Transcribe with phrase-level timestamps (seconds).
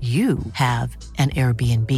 [0.00, 1.90] you have an Airbnb.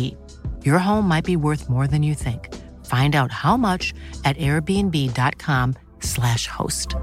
[0.64, 2.48] Your home might be worth more than you think.
[2.86, 3.94] Find out how much
[4.25, 6.97] at airbnb.com/slash host.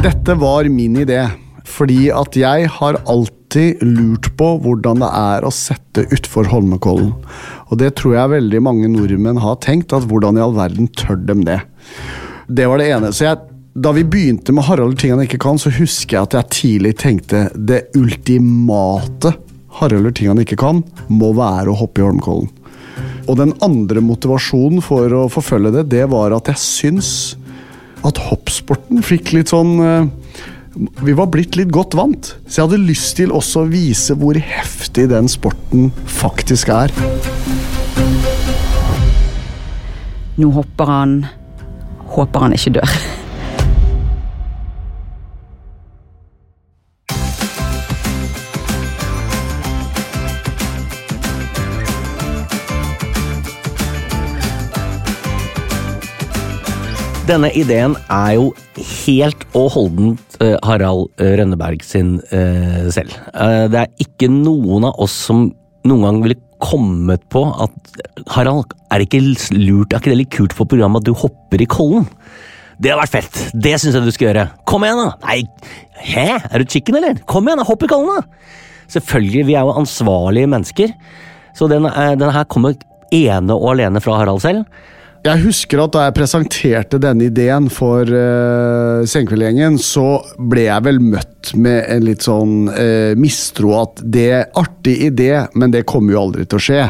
[0.00, 1.26] Dette var min idé,
[1.68, 7.12] fordi at jeg har alltid lurt på hvordan det er å sette utfor Holmenkollen.
[7.68, 11.20] Og det tror jeg veldig mange nordmenn har tenkt, at hvordan i all verden tør
[11.28, 11.60] dem det?
[12.48, 13.12] Det var det ene.
[13.12, 13.36] Så jeg
[13.74, 16.94] da vi begynte med Harald ting han ikke kan, så husker jeg at jeg tidlig
[16.98, 19.36] tenkte det ultimate
[19.78, 22.50] Harald ting han ikke kan, må være å hoppe i Holmenkollen.
[23.30, 27.12] Og den andre motivasjonen for å forfølge det, det var at jeg syns
[28.06, 30.08] at hoppsporten fikk litt sånn eh,
[31.04, 32.32] Vi var blitt litt godt vant.
[32.46, 36.94] Så jeg hadde lyst til også å vise hvor heftig den sporten faktisk er.
[40.40, 41.16] Nå hopper han.
[42.16, 43.00] Håper han ikke dør.
[57.30, 63.14] Denne ideen er jo helt og holdent uh, Harald Rønneberg sin uh, selv.
[63.30, 65.44] Uh, det er ikke noen av oss som
[65.86, 67.94] noen gang ville kommet på at
[68.34, 69.22] Harald, er det ikke
[69.54, 72.10] lurt, er ikke det litt kult for programmet at du hopper i Kollen?
[72.82, 73.40] Det har vært fett!
[73.54, 74.48] Det syns jeg du skal gjøre.
[74.66, 75.14] Kom igjen, da!
[75.28, 75.38] Nei,
[76.10, 76.28] hæ?
[76.50, 77.22] Er du chicken, eller?
[77.30, 77.68] Kom igjen, da!
[77.68, 78.54] Hopp i Kollen, da!
[78.90, 80.98] Selvfølgelig, vi er jo ansvarlige mennesker,
[81.54, 82.74] så denne, denne her kommer
[83.14, 84.66] ene og alene fra Harald selv.
[85.20, 91.00] Jeg husker at da jeg presenterte denne ideen for uh, Senkveldgjengen, så ble jeg vel
[91.04, 96.14] møtt med en litt sånn uh, mistro at det er artig idé, men det kommer
[96.14, 96.84] jo aldri til å skje.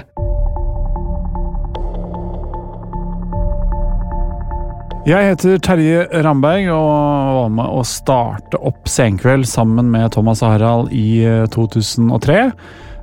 [5.11, 10.93] Jeg heter Terje Ramberg og var med å starte opp Senkveld sammen med Thomas Harald
[10.95, 12.39] i 2003.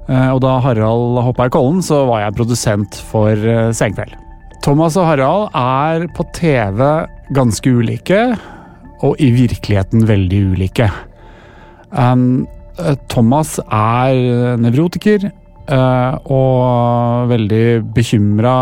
[0.08, 3.44] Uh, og da Harald hoppa i Kollen, så var jeg produsent for
[3.76, 4.16] Senkveld.
[4.68, 6.82] Thomas og Harald er på TV
[7.32, 8.18] ganske ulike,
[9.00, 10.90] og i virkeligheten veldig ulike.
[11.96, 12.44] Um,
[13.08, 15.30] Thomas er nevrotiker
[15.72, 17.64] uh, og veldig
[17.96, 18.58] bekymra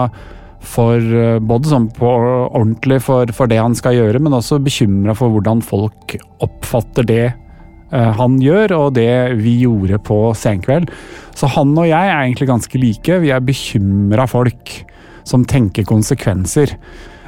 [0.61, 5.17] for uh, Både sånn på ordentlig for, for, det han skal gjøre, men også bekymra
[5.17, 10.93] for hvordan folk oppfatter det uh, han gjør, og det vi gjorde på Senkveld.
[11.33, 13.23] Så han og jeg er egentlig ganske like.
[13.25, 14.85] Vi er bekymra folk
[15.27, 16.75] som tenker konsekvenser.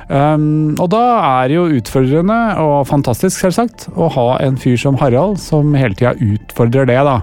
[0.08, 5.00] Um, og da er det jo utfordrende, og fantastisk selvsagt, å ha en fyr som
[5.02, 7.20] Harald som hele tida utfordrer det, da.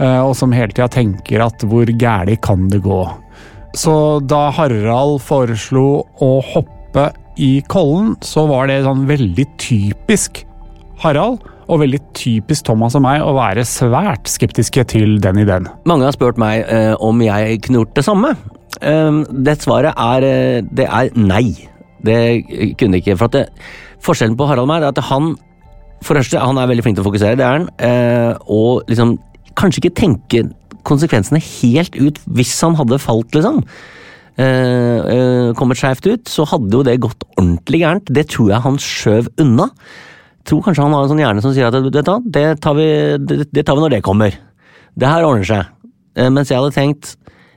[0.00, 3.04] Uh, og som hele tida tenker at hvor gæli kan det gå?
[3.78, 10.44] Så da Harald foreslo å hoppe i Kollen, så var det sånn veldig typisk
[11.02, 11.42] Harald.
[11.64, 15.64] Og veldig typisk Thomas og meg å være svært skeptiske til den ideen.
[15.88, 18.34] Mange har spurt meg eh, om jeg kunne gjort det samme.
[18.82, 21.68] Um, det svaret er, eh, det er nei.
[22.04, 23.16] Det kunne ikke.
[23.20, 23.46] For det,
[24.04, 25.34] forskjellen på Harald og meg er at han
[26.04, 27.68] for første, han er veldig flink til å fokusere, det er han.
[27.80, 29.16] Uh, og liksom
[29.56, 30.42] kanskje ikke tenke
[30.84, 33.62] konsekvensene helt ut hvis han hadde falt, liksom.
[34.34, 38.12] Uh, kommet skeivt ut, så hadde jo det gått ordentlig gærent.
[38.12, 39.70] Det tror jeg han skjøv unna.
[40.44, 42.04] Tror kanskje han har en sånn hjerne som sier at det,
[42.34, 42.88] det, tar, vi,
[43.22, 44.36] det, det tar vi når det kommer.
[44.92, 45.70] Det her ordner seg.
[46.30, 47.14] mens jeg hadde tenkt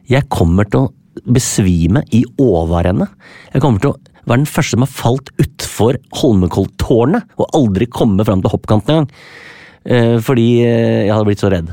[0.08, 0.92] jeg kommer til å
[1.26, 3.10] besvime i overende.
[3.54, 3.98] Jeg kommer til å
[4.28, 9.12] være den første som har falt utfor Holmenkolltårnet og aldri komme fram til hoppkanten engang.
[9.88, 11.72] Eh, fordi eh, jeg hadde blitt så redd.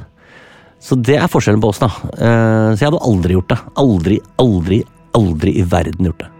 [0.84, 1.90] Så det er forskjellen på oss, da.
[2.12, 3.60] Eh, så jeg hadde aldri gjort det.
[3.80, 4.82] Aldri, aldri,
[5.18, 6.30] aldri i verden gjort det.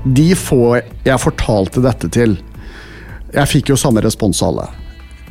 [0.00, 2.38] De få jeg fortalte dette til
[3.34, 4.68] Jeg fikk jo samme respons av alle.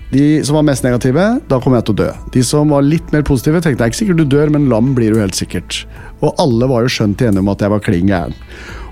[0.10, 2.10] De som var mest negative, da kommer jeg til å dø.
[2.34, 5.14] De som var litt mer positive, tenkte jeg ikke sikkert du dør, men lam blir
[5.14, 5.84] du helt sikkert.
[6.26, 8.34] Og alle var jo skjønt enige om at jeg var klin gæren.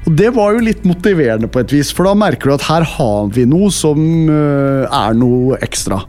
[0.05, 2.85] Og det var jo litt motiverende på et vis, for da merker du at her
[2.93, 3.97] har vi noe som
[4.29, 6.03] øh, er noe ekstra.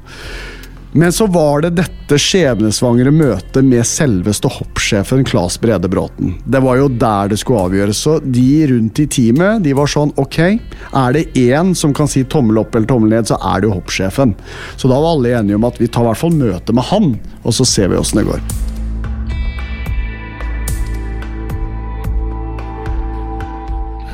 [0.98, 6.32] Men så var det dette skjebnesvangre møtet med selveste hoppsjefen Claes Brede Bråten.
[6.42, 8.00] Det var jo der det skulle avgjøres.
[8.02, 12.24] Så de rundt i teamet de var sånn Ok, er det én som kan si
[12.26, 14.32] tommel opp eller tommel ned, så er det jo hoppsjefen.
[14.74, 17.14] Så da var alle enige om at vi tar i hvert fall møte med han,
[17.44, 18.42] og så ser vi åssen det går.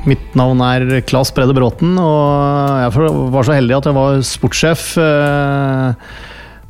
[0.04, 4.86] Mitt navn er Claes Brede Bråten, og jeg var så heldig at jeg var sportssjef
[5.00, 6.08] eh,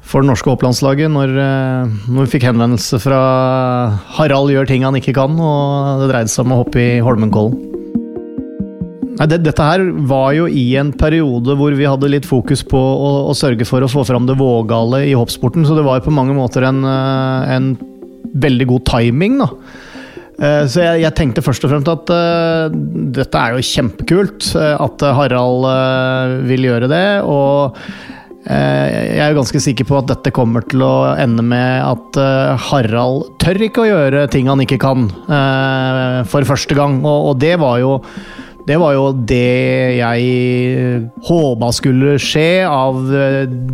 [0.04, 3.20] for det norske hopplandslaget når, eh, når, vi fikk henvendelse fra
[4.18, 7.70] Harald gjør ting han ikke kan, og det dreide seg om å hoppe i Holmenkollen.
[9.14, 12.78] Nei, det, dette her var jo i en periode hvor vi hadde litt fokus på
[12.78, 16.08] å, å sørge for å få fram det vågale i hoppsporten, så det var jo
[16.08, 17.72] på mange måter en, eh, en
[18.44, 19.50] veldig god timing, da.
[20.34, 22.74] Eh, så jeg, jeg, tenkte først og fremst at uh,
[23.14, 27.06] dette er jo kjempekult at Harald uh, vil gjøre det.
[27.22, 27.78] Og
[28.44, 32.66] jeg er jo ganske sikker på at dette kommer til å ende med at eh,
[32.68, 36.98] Harald tør ikke å gjøre ting han ikke kan, eh, for første gang.
[37.08, 37.96] Og, det var jo
[38.64, 43.02] det var jo det jeg håpa skulle skje, av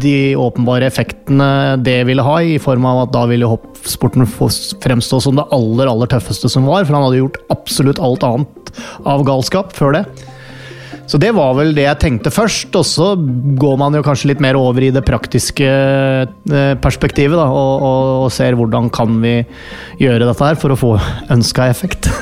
[0.02, 5.38] de åpenbare effektene det ville ha, i form av at da ville hoppsporten fremstå som
[5.38, 8.74] det aller, aller tøffeste som var, for han hadde gjort absolutt alt annet
[9.06, 10.04] av galskap før det.
[11.10, 13.08] Så det var vel det jeg tenkte først, og så
[13.58, 18.10] går man jo kanskje litt mer over i det praktiske eh, perspektivet, da, og, og,
[18.26, 19.40] og ser hvordan kan vi
[19.98, 20.92] gjøre dette her for å få
[21.34, 22.06] ønska effekt.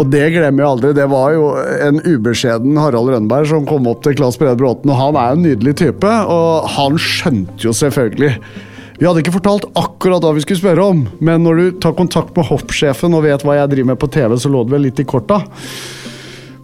[0.00, 0.90] Og det glemmer jeg aldri.
[0.96, 1.42] Det var jo
[1.84, 5.44] en ubeskjeden Harald Rønberg som kom opp til Claes Brede Bråten, og han er en
[5.44, 8.32] nydelig type, og han skjønte jo selvfølgelig
[8.98, 12.36] vi hadde ikke fortalt akkurat hva vi skulle spørre om, men når du tar kontakt
[12.36, 15.00] med hoppsjefen og vet hva jeg driver med på TV, så lå det vel litt
[15.02, 15.40] i korta.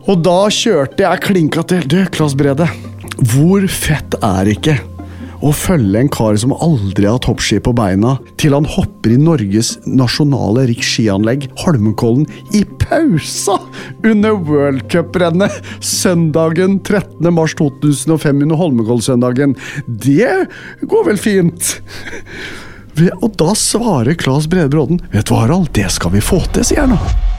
[0.09, 1.83] Og da kjørte jeg klinka til.
[1.85, 2.69] Du, Klas Brede,
[3.35, 4.79] hvor fett er ikke
[5.45, 9.19] å følge en kar som aldri har hatt hoppski på beina, til han hopper i
[9.21, 12.27] Norges nasjonale riksskianlegg, Holmenkollen,
[12.57, 13.59] i pausa
[14.01, 17.29] under worldcuprennet søndagen 13.
[17.35, 19.55] mars 2005 under Holmenkollsøndagen.
[19.87, 20.49] Det
[20.91, 21.77] går vel fint?
[23.21, 26.67] Og da svarer Claes Brede Bråden, vet du hva, Harald, det skal vi få til,
[26.67, 27.37] sier han.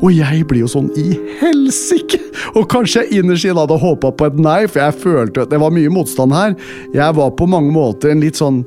[0.00, 2.20] Og jeg blir jo sånn i helsike!
[2.56, 5.60] Og kanskje jeg innerst inne hadde håpa på et nei, for jeg følte at det
[5.60, 6.56] var mye motstand her.
[6.96, 8.64] Jeg var på mange måter en litt sånn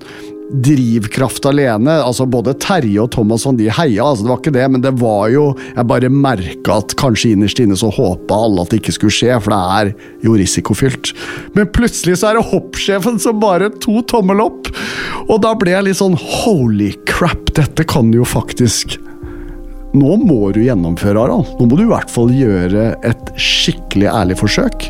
[0.53, 1.91] drivkraft alene.
[2.03, 5.29] altså Både Terje og Thomas de heia, altså det var ikke det, men det var
[5.33, 5.45] jo
[5.75, 9.39] Jeg bare merka at kanskje innerst inne så håpa alle at det ikke skulle skje,
[9.41, 9.93] for det er
[10.27, 11.13] jo risikofylt.
[11.57, 14.69] Men plutselig så er det hoppsjefen som bare to tommel opp,
[15.27, 18.99] og da ble jeg litt sånn holy crap, dette kan jo faktisk
[19.93, 21.53] nå må du gjennomføre, Harald.
[21.59, 24.89] Nå må du i hvert fall gjøre et skikkelig ærlig forsøk.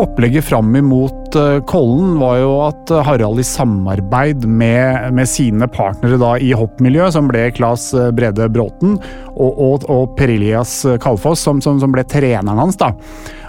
[0.00, 6.16] Opplegget fram imot uh, Kollen var jo at Harald i samarbeid med, med sine partnere
[6.20, 8.96] da, i hoppmiljøet, som ble Claes uh, Brede Bråten,
[9.32, 12.94] og, og, og Per Elias Kalfoss, som, som, som ble treneren hans, da,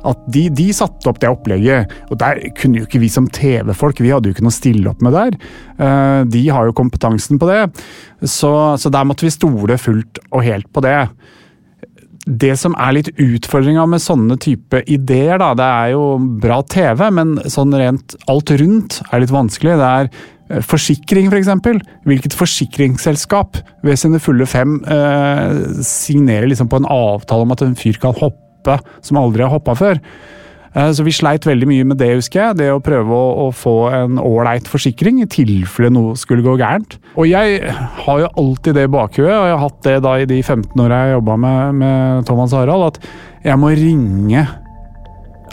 [0.04, 1.94] at de, de, satte opp det opplegget.
[2.12, 4.92] Og der kunne jo ikke vi som TV-folk vi hadde jo ikke noe å stille
[4.92, 5.38] opp med der.
[5.78, 7.62] Eh, de har jo kompetansen på det,
[8.20, 10.98] så, så der måtte vi stole fullt og helt på det.
[12.24, 16.04] Det som er litt utfordringa med sånne type ideer, da, det er jo
[16.44, 19.76] bra TV, men sånn rent alt rundt er litt vanskelig.
[19.82, 21.34] Det er eh, Forsikring, f.eks.
[21.34, 21.82] For eksempel.
[22.08, 27.76] Hvilket forsikringsselskap ved sine fulle fem eh, signerer liksom på en avtale om at en
[27.80, 30.00] fyr kan hoppe som aldri har hoppa før.
[30.74, 32.58] Eh, så vi sleit veldig mye med det, husker jeg.
[32.64, 36.98] Det å prøve å, å få en ålreit forsikring i tilfelle noe skulle gå gærent.
[37.14, 37.62] Og jeg
[38.06, 40.84] har jo alltid det i bakhuet, og jeg har hatt det da i de 15
[40.86, 44.48] åra jeg jobba med, med Thomas Harald, at jeg må ringe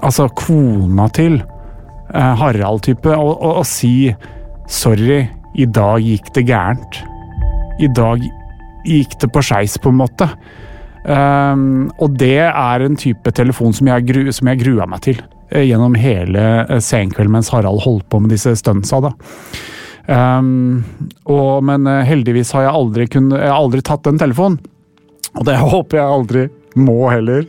[0.00, 4.08] altså kona til eh, Harald-type og, og, og si
[4.70, 5.24] sorry,
[5.58, 7.02] i dag gikk det gærent.
[7.82, 8.22] I dag
[8.86, 10.28] gikk det på skeis, på en måte.
[11.00, 15.20] Um, og det er en type telefon som jeg, gru, som jeg grua meg til
[15.22, 19.00] uh, gjennom hele uh, senkveld mens Harald holdt på med disse stuntsa.
[19.06, 19.14] da.
[20.10, 20.82] Um,
[21.24, 24.60] og, men uh, heldigvis har jeg aldri, kun, jeg har aldri tatt den telefonen.
[25.38, 26.46] Og det håper jeg aldri
[26.80, 27.46] må heller.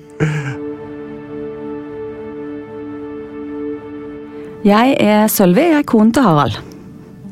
[4.61, 6.59] Jeg er Sølvi, jeg er konen til Harald.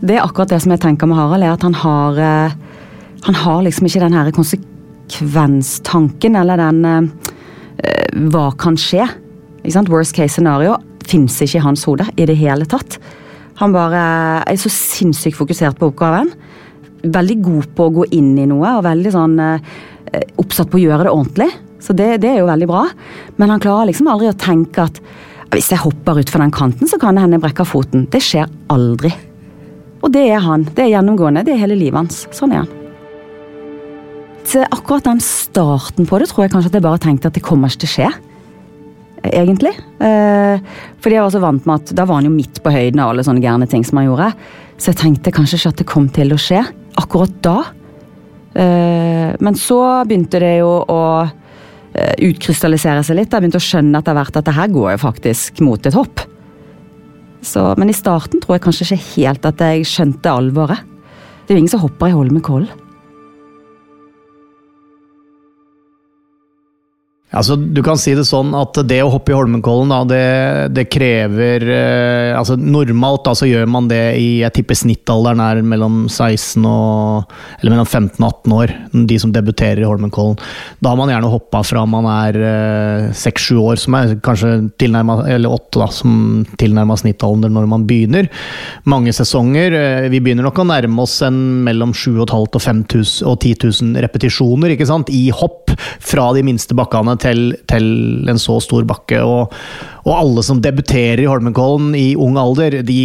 [0.01, 2.57] Det er akkurat det som jeg tenker med Harald, er at han har eh,
[3.27, 4.31] Han har liksom ikke den her
[5.09, 9.07] konsekvenstanken, eller den eh, Hva kan skje?
[9.89, 12.99] Worst case scenario fins ikke i hans hode i det hele tatt.
[13.59, 16.29] Han bare er så sinnssykt fokusert på oppgaven.
[17.03, 19.59] Veldig god på å gå inn i noe, og veldig sånn eh,
[20.37, 21.49] oppsatt på å gjøre det ordentlig.
[21.79, 22.85] Så det, det er jo veldig bra.
[23.37, 24.99] Men han klarer liksom aldri å tenke at
[25.49, 28.05] hvis jeg hopper utfor den kanten, så kan det hende jeg brekker foten.
[28.11, 29.11] Det skjer aldri.
[30.03, 30.67] Og det er han.
[30.67, 31.43] Det er gjennomgående.
[31.47, 32.27] Det er hele livet hans.
[32.35, 32.88] Sånn er han.
[34.49, 37.45] Så akkurat den starten på det tror jeg kanskje at jeg bare tenkte at det
[37.45, 38.07] kommer ikke til å skje.
[39.29, 39.75] Egentlig.
[40.01, 40.61] Eh,
[41.03, 43.11] fordi jeg var så vant med at da var han jo midt på høyden av
[43.11, 44.31] alle sånne gærne ting som han gjorde.
[44.79, 46.63] Så jeg tenkte kanskje ikke at det kom til å skje
[46.97, 47.57] akkurat da.
[48.57, 49.79] Eh, men så
[50.09, 53.29] begynte det jo å eh, utkrystallisere seg litt.
[53.29, 56.25] Jeg begynte å skjønne etter hvert at det her går jo faktisk mot et hopp.
[57.45, 60.81] Så, men i starten tror jeg kanskje ikke helt at jeg skjønte alvoret.
[61.45, 62.88] Det er jo ingen som hopper i Holmenkollen.
[67.29, 70.87] Altså, du kan si det sånn at det å hoppe i Holmenkollen, da, det, det
[70.89, 76.07] krever eh, altså Normalt da, så gjør man det i jeg tipper snittalderen er mellom
[76.09, 78.73] 16 og Eller mellom 15 og 18 år,
[79.11, 80.39] de som debuterer i Holmenkollen.
[80.81, 85.19] Da har man gjerne hoppa fra man er eh, 6-7 år, som er kanskje tilnærma
[85.29, 86.17] Eller 8, da, som
[86.57, 88.31] tilnærma snittalder når man begynner.
[88.89, 89.77] Mange sesonger.
[89.77, 94.01] Eh, vi begynner nok å nærme oss en mellom 7500 og 5000 og 10 000
[94.01, 99.21] repetisjoner ikke sant, i hopp fra de minste bakkene til, til en så stor bakke.
[99.23, 99.55] Og,
[100.05, 103.01] og, alle som debuterer i Holmenkollen i ung alder, de,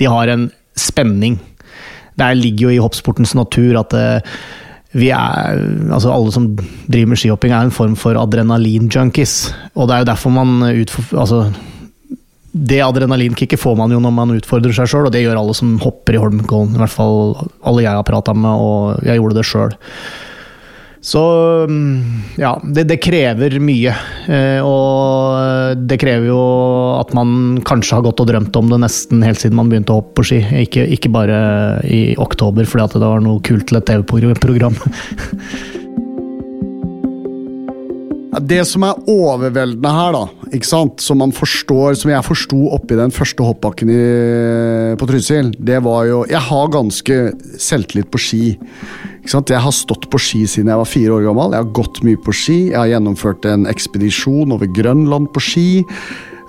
[0.00, 0.48] de har en
[0.78, 1.38] spenning.
[2.14, 4.08] Det ligger jo i hoppsportens natur at det,
[4.94, 5.58] vi er,
[5.90, 6.52] altså Alle som
[6.86, 9.52] driver med skihopping, er en form for adrenalin-junkies.
[9.74, 11.40] Og det er jo derfor man utfor, altså,
[12.54, 15.74] det adrenalinkicket får man jo når man utfordrer seg sjøl, og det gjør alle som
[15.82, 16.76] hopper i Holmenkollen.
[16.76, 17.34] I hvert fall
[17.66, 19.74] alle jeg har prata med, og jeg gjorde det sjøl.
[21.04, 21.20] Så
[22.40, 23.92] ja, det, det krever mye.
[24.24, 26.40] Eh, og det krever jo
[26.96, 30.00] at man kanskje har gått og drømt om det nesten helt siden man begynte å
[30.00, 30.40] hoppe på ski.
[30.64, 31.36] Ikke, ikke bare
[31.84, 34.80] i oktober fordi at det var noe kult til et TV-program.
[38.44, 41.02] Det som er overveldende her, da, ikke sant?
[41.04, 44.00] som man forstår, som jeg forsto oppi den første hoppbakken i,
[44.98, 47.18] på Trysil, det var jo Jeg har ganske
[47.62, 48.42] selvtillit på ski.
[49.24, 51.54] Jeg har stått på ski siden jeg var fire år gammel.
[51.56, 52.58] Jeg har gått mye på ski.
[52.70, 55.68] Jeg har gjennomført en ekspedisjon over Grønland på ski.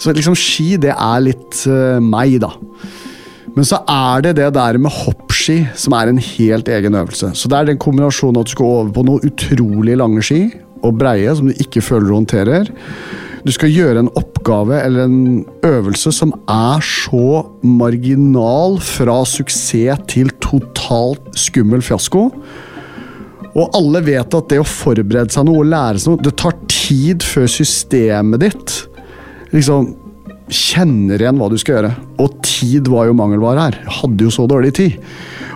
[0.01, 2.51] Så liksom ski, det er litt uh, meg, da.
[3.55, 7.31] Men så er det det der med hoppski som er en helt egen øvelse.
[7.39, 10.41] Så det er den kombinasjonen at du skal over på noen utrolig lange ski
[10.83, 12.73] og breie som du ikke føler du håndterer.
[13.45, 20.31] Du skal gjøre en oppgave eller en øvelse som er så marginal fra suksess til
[20.41, 22.23] totalt skummel fiasko.
[23.55, 26.57] Og alle vet at det å forberede seg noe og lære seg noe, det tar
[26.71, 28.75] tid før systemet ditt
[29.53, 29.93] liksom
[30.51, 31.93] kjenner igjen hva du skal gjøre.
[32.21, 33.79] Og tid var jo mangelvare her.
[33.85, 34.97] Jeg hadde jo så dårlig tid.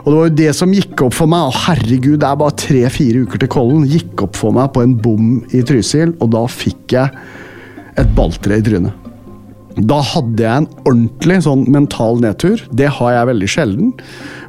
[0.04, 1.50] Og det var jo det som gikk opp for meg.
[1.50, 3.90] Å herregud, det er bare tre-fire uker til Kollen.
[3.90, 7.14] Gikk opp for meg på en bom i Trysil, og da fikk jeg
[8.00, 9.08] et balltre i trynet.
[9.88, 12.62] Da hadde jeg en ordentlig sånn mental nedtur.
[12.76, 13.92] Det har jeg veldig sjelden.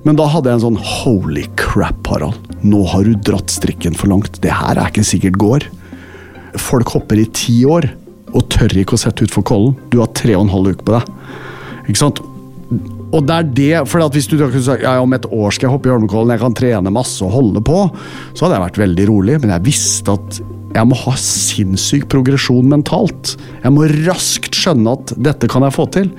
[0.07, 2.39] Men da hadde jeg en sånn holy crap, Harald.
[2.67, 4.41] Nå har du dratt strikken for langt.
[4.43, 5.69] Det her er ikke sikkert går.
[6.59, 7.87] Folk hopper i ti år
[8.35, 9.77] og tør ikke å sette utfor Kollen.
[9.93, 11.15] Du har tre og en halv uke på deg.
[11.91, 12.23] Ikke sant?
[13.11, 15.75] Og det er det, for Hvis du kunne sagt ja, om et år skal jeg
[15.75, 17.83] hoppe i Holmenkollen, jeg kan trene masse og holde på,
[18.35, 19.39] så hadde jeg vært veldig rolig.
[19.43, 20.41] Men jeg visste at
[20.71, 23.35] jeg må ha sinnssyk progresjon mentalt.
[23.65, 26.13] Jeg må raskt skjønne at dette kan jeg få til.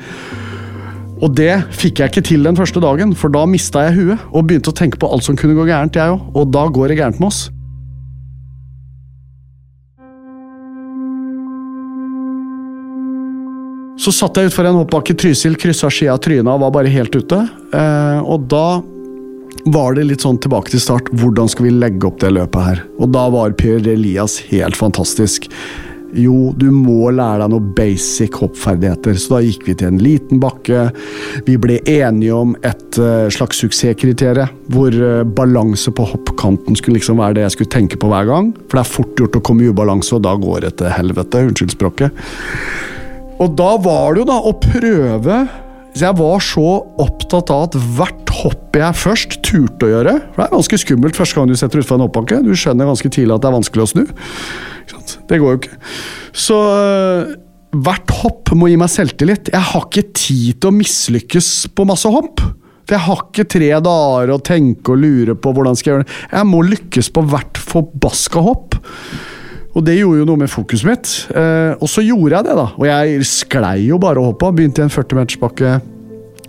[1.22, 4.48] Og det fikk jeg ikke til den første dagen, for da mista jeg huet og
[4.50, 6.30] begynte å tenke på alt som kunne gå gærent, jeg òg.
[6.36, 7.46] Og da går det gærent med oss.
[14.02, 17.14] Så satt jeg utfor en hoppbakke Trysil, kryssa skia av trynet og var bare helt
[17.14, 17.38] ute.
[17.70, 18.82] Eh, og da
[19.66, 21.12] var det litt sånn tilbake til start.
[21.22, 22.84] Hvordan skal vi legge opp det løpet her?
[23.00, 25.50] Og da var Per Elias helt fantastisk.
[26.18, 29.16] Jo, du må lære deg noen basic hoppferdigheter.
[29.16, 30.90] Så da gikk vi til en liten bakke.
[31.48, 37.22] Vi ble enige om et uh, slags suksesskriterium, hvor uh, balanse på hoppkanten skulle liksom
[37.24, 38.52] være det jeg skulle tenke på hver gang.
[38.68, 41.46] For det er fort gjort å komme i ubalanse, og da går det til helvete.
[41.48, 42.24] Unnskyld språket.
[43.42, 45.44] Og da var det jo da å prøve
[45.92, 46.66] Så jeg var så
[47.04, 51.18] opptatt av at hvert hopp jeg først turte å gjøre For det er ganske skummelt
[51.20, 52.40] første gang du setter utfor en hoppbakke.
[52.46, 54.04] Du skjønner ganske tidlig at det er vanskelig å snu.
[55.28, 55.80] Det går jo ikke.
[56.32, 57.34] Så øh,
[57.84, 59.52] hvert hopp må gi meg selvtillit.
[59.52, 62.44] Jeg har ikke tid til å mislykkes på masse hopp.
[62.88, 66.08] For jeg har ikke tre dager å tenke og lure på hvordan skal jeg gjøre
[66.08, 66.18] det.
[66.34, 68.80] Jeg må lykkes på hvert forbaska hopp.
[69.72, 71.10] Og det gjorde jo noe med fokuset mitt.
[71.32, 72.68] Eh, og så gjorde jeg det, da.
[72.76, 74.52] Og jeg sklei jo bare og hoppa.
[74.56, 75.76] Begynte i en 40-metersbakke.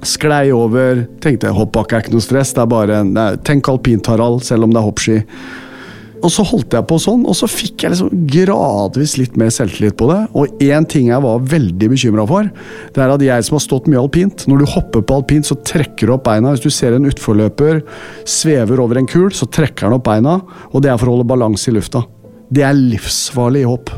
[0.03, 1.05] Sklei over.
[1.23, 2.55] Tenkte hoppbakke er ikke noe stress.
[2.57, 3.13] Det er bare en,
[3.47, 5.21] Tenk alpint, Harald, selv om det er hoppski.
[6.23, 9.97] Og så holdt jeg på sånn, og så fikk jeg liksom gradvis litt mer selvtillit
[9.99, 10.21] på det.
[10.39, 12.47] Og én ting jeg var veldig bekymra for,
[12.95, 15.59] det er at jeg som har stått mye alpint Når du hopper på alpint, så
[15.59, 16.55] trekker du opp beina.
[16.55, 17.83] Hvis du ser en utforløper
[18.23, 20.39] svever over en kul, så trekker han opp beina,
[20.71, 22.05] og det er for å holde balanse i lufta.
[22.53, 23.93] Det er livsfarlig i hopp.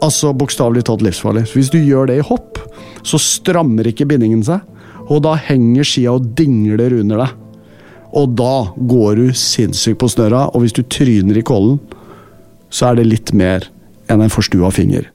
[0.00, 1.44] Altså bokstavelig talt livsfarlig.
[1.52, 2.60] Hvis du gjør det i hopp,
[3.04, 4.64] så strammer ikke bindingen seg,
[5.10, 7.34] og da henger skia og dingler under deg.
[8.16, 8.54] Og da
[8.90, 11.78] går du sinnssykt på snørra, og hvis du tryner i kollen,
[12.70, 13.66] så er det litt mer
[14.10, 15.10] enn en forstua finger.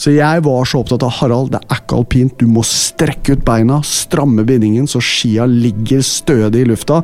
[0.00, 3.44] Så jeg var så opptatt av Harald, det er ikke alpint, du må strekke ut
[3.46, 7.02] beina, stramme bindingen så skia ligger stødig i lufta.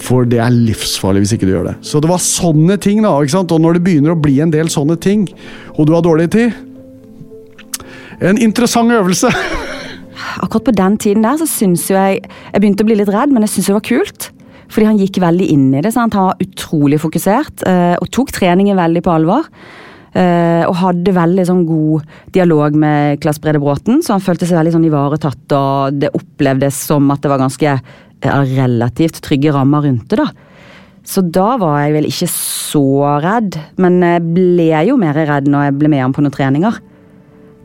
[0.00, 1.76] For det er livsfarlig hvis ikke du gjør det.
[1.86, 3.12] Så det var sånne ting, da.
[3.20, 3.52] ikke sant?
[3.52, 5.26] Og når det begynner å bli en del sånne ting,
[5.76, 6.56] og du har dårlig tid
[8.20, 9.30] En interessant øvelse!
[10.44, 13.32] Akkurat på den tiden der så syns jo jeg Jeg begynte å bli litt redd,
[13.32, 14.30] men jeg syns det var kult.
[14.70, 15.92] Fordi han gikk veldig inn i det.
[15.94, 16.14] Sant?
[16.14, 19.48] Han var utrolig fokusert eh, og tok treningen veldig på alvor.
[20.10, 24.58] Eh, og hadde veldig sånn god dialog med Klass Brede Bråten, så han følte seg
[24.58, 27.76] veldig sånn ivaretatt, og det opplevdes som at det var ganske
[28.20, 30.28] relativt trygge rammer rundt det, da.
[31.06, 32.84] Så da var jeg vel ikke så
[33.24, 36.76] redd, men jeg ble jo mer redd når jeg ble med ham på noen treninger.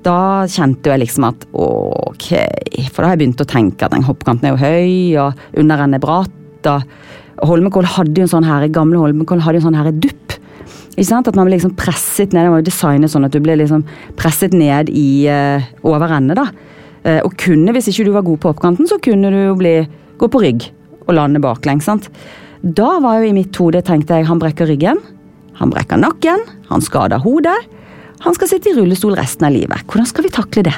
[0.05, 2.29] Da kjente jeg liksom at ok,
[2.93, 5.99] for da har jeg begynt å tenke at den hoppkanten er jo høy, og underrennet
[5.99, 6.71] er bratt.
[6.71, 10.37] og Holmenkoll hadde jo en sånn her, gamle Holmenkoll hadde jo en sånn her dupp.
[10.95, 11.27] Ikke sant?
[11.27, 13.83] At man ble liksom presset ned, Den var jo designet sånn at du ble liksom
[14.15, 16.39] presset ned i uh, overrennet.
[16.39, 16.47] da.
[17.05, 19.75] Uh, og kunne, hvis ikke du var god på hoppkanten, så kunne du jo bli
[20.19, 20.67] gå på rygg
[21.05, 21.89] og lande baklengs.
[22.65, 25.01] Da var jo i mitt hode, tenkte jeg, han brekker ryggen,
[25.59, 27.57] han brekker nakken, han skader hodet.
[28.25, 29.85] Han skal sitte i rullestol resten av livet.
[29.85, 30.75] Hvordan skal vi takle det?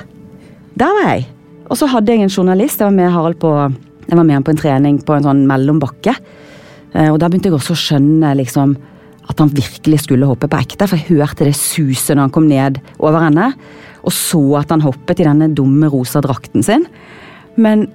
[0.77, 1.27] Der var jeg.
[1.67, 3.51] Og så hadde jeg en journalist, jeg var med Harald på,
[4.07, 6.13] jeg var med han på en trening på en sånn mellombakke.
[6.93, 8.75] Eh, og da begynte jeg også å skjønne liksom
[9.27, 12.47] at han virkelig skulle hoppe på ekte, for jeg hørte det suset når han kom
[12.47, 13.49] ned over henne,
[14.07, 16.85] og så at han hoppet i denne dumme rosa drakten sin.
[17.59, 17.89] Men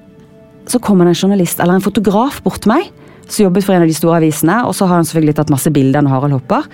[0.70, 2.90] så kommer det en journalist eller en fotograf bort til meg,
[3.27, 5.72] som jobbet for en av de store avisene, og så har han selvfølgelig tatt masse
[5.75, 6.66] bilder av Harald hopper.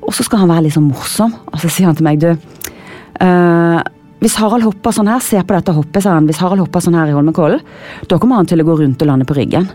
[0.00, 2.30] Og så skal han være litt sånn morsom, og så sier han til meg, du
[2.32, 3.80] uh,
[4.20, 6.26] Hvis Harald hopper sånn her, se på dette hoppet, sa han.
[6.28, 7.62] Hvis Harald hopper sånn her i Holmenkollen,
[8.08, 9.68] da kommer han til å gå rundt og lande på ryggen.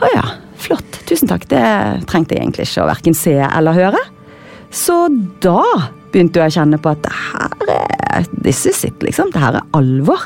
[0.00, 0.24] Å ja,
[0.60, 1.02] flott.
[1.08, 1.44] Tusen takk.
[1.50, 1.60] Det
[2.08, 4.00] trengte jeg egentlig ikke å verken se eller høre.
[4.72, 4.96] Så
[5.44, 5.60] da
[6.12, 9.30] begynte jeg å kjenne på at det her er This is it, liksom.
[9.34, 10.24] Det her er alvor.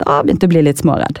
[0.00, 1.20] Da begynte jeg å bli litt småredd.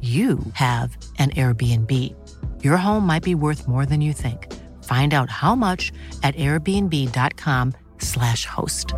[0.00, 2.14] you have an Airbnb.
[2.62, 4.52] Your home might be worth more than you think.
[4.84, 5.90] Find out how much
[6.22, 8.92] at airbnb.com/slash host.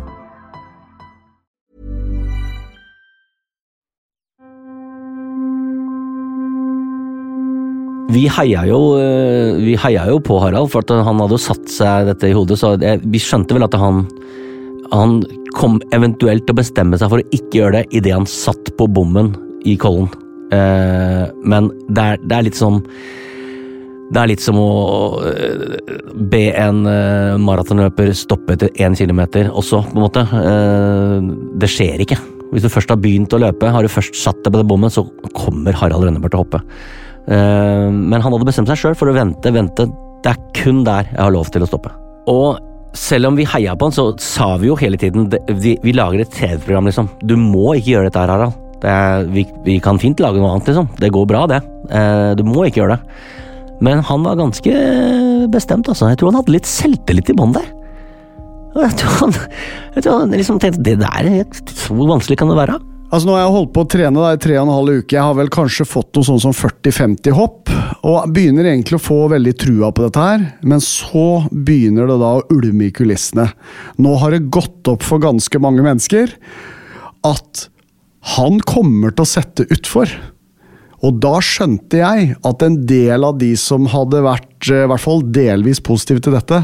[8.07, 11.69] Vi heia, jo, eh, vi heia jo på Harald, for at han hadde jo satt
[11.69, 12.57] seg dette i hodet.
[12.59, 14.07] Så vi skjønte vel at han,
[14.93, 15.23] han
[15.57, 18.87] kom eventuelt til å bestemme seg for å ikke gjøre det idet han satt på
[18.87, 19.35] bommen
[19.67, 20.09] i Kollen.
[20.53, 22.79] Eh, men det er, det er litt som
[24.07, 24.67] det er litt som å
[25.27, 25.73] eh,
[26.31, 30.23] be en eh, maratonløper stoppe etter én kilometer også, på en måte.
[31.59, 32.19] Det skjer ikke.
[32.53, 34.95] Hvis du først har begynt å løpe, har du først satt deg på det bommet,
[34.95, 35.03] så
[35.35, 36.61] kommer Harald Rønneberg til å hoppe.
[37.27, 39.89] Men han hadde bestemt seg sjøl for å vente, vente.
[40.23, 41.91] Det er kun der jeg har lov til å stoppe.
[42.31, 42.61] Og
[42.95, 45.27] selv om vi heia på han, så sa vi jo hele tiden
[45.59, 47.11] Vi, vi lager et TV-program, liksom.
[47.27, 48.66] Du må ikke gjøre dette her, Harald.
[48.85, 50.89] Er, vi, vi, kan fint lage noe annet, liksom.
[51.01, 51.61] Det går bra, det.
[52.37, 53.21] Du må ikke gjøre det.
[53.83, 54.73] Men han var ganske
[55.53, 56.11] bestemt, altså.
[56.11, 57.71] Jeg tror han hadde litt selvtillit i bånn der.
[58.77, 59.33] Jeg tror han,
[59.95, 61.31] jeg tror han liksom tenkte det der,
[61.87, 62.77] Hvor vanskelig kan det være?
[63.07, 65.15] Altså Nå har jeg holdt på å trene da, i tre og en halv uke.
[65.15, 67.71] Jeg har vel kanskje fått noe sånn som 40-50 hopp.
[68.03, 70.43] Og begynner egentlig å få veldig trua på dette her.
[70.67, 73.47] Men så begynner det da å ulme i kulissene.
[74.03, 76.35] Nå har det gått opp for ganske mange mennesker
[77.27, 77.69] at
[78.35, 80.11] han kommer til å sette utfor.
[81.05, 85.03] Og da skjønte jeg at en del av de som hadde vært eh, i hvert
[85.03, 86.63] fall delvis positive til dette,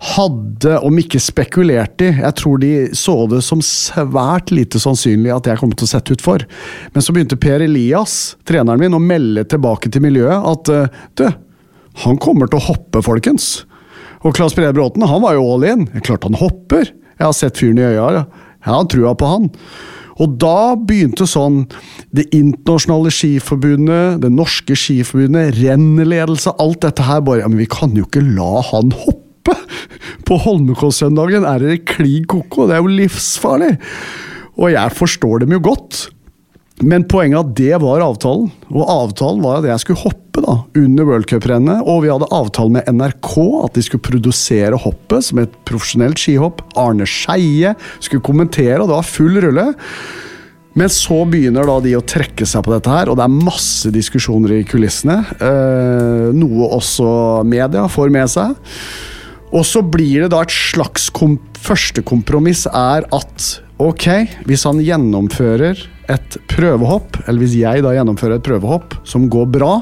[0.00, 5.50] hadde, om ikke spekulert i Jeg tror de så det som svært lite sannsynlig at
[5.50, 6.46] jeg kom til å sette ut for.
[6.94, 11.26] Men så begynte Per Elias, treneren min, å melde tilbake til miljøet at eh, du,
[12.06, 13.66] han kommer til å hoppe, folkens.
[14.24, 15.86] Og Claes Brede Bråten han var jo all in.
[16.06, 16.94] Klart han hopper.
[17.18, 18.24] Jeg har sett fyren i øya.
[18.60, 19.50] Jeg har trua på han.
[20.20, 21.62] Og da begynte sånn
[22.12, 27.96] Det internasjonale skiforbundet, det norske skiforbundet, renneledelse, alt dette her bare ja, Men vi kan
[27.96, 29.56] jo ikke la han hoppe!
[30.28, 33.74] På Holmenkollsøndagen er det klin koko, det er jo livsfarlig!
[34.60, 36.10] Og jeg forstår dem jo godt.
[36.80, 38.48] Men poenget at det var avtalen.
[38.72, 41.84] Og avtalen var at jeg skulle hoppe da, under worldcuprennet.
[41.84, 43.34] Og vi hadde avtale med NRK
[43.66, 46.64] at de skulle produsere hoppet som et profesjonelt skihopp.
[46.80, 49.68] Arne Skeie skulle kommentere, og det var full rulle.
[50.78, 53.90] Men så begynner da de å trekke seg på dette her, og det er masse
[53.92, 55.18] diskusjoner i kulissene.
[55.42, 57.10] Eh, noe også
[57.48, 58.54] media får med seg.
[59.50, 63.48] Og så blir det da et slags kom første kompromiss er at
[63.80, 64.06] ok,
[64.48, 69.74] hvis han gjennomfører et prøvehopp, eller hvis jeg da gjennomfører et prøvehopp som går bra,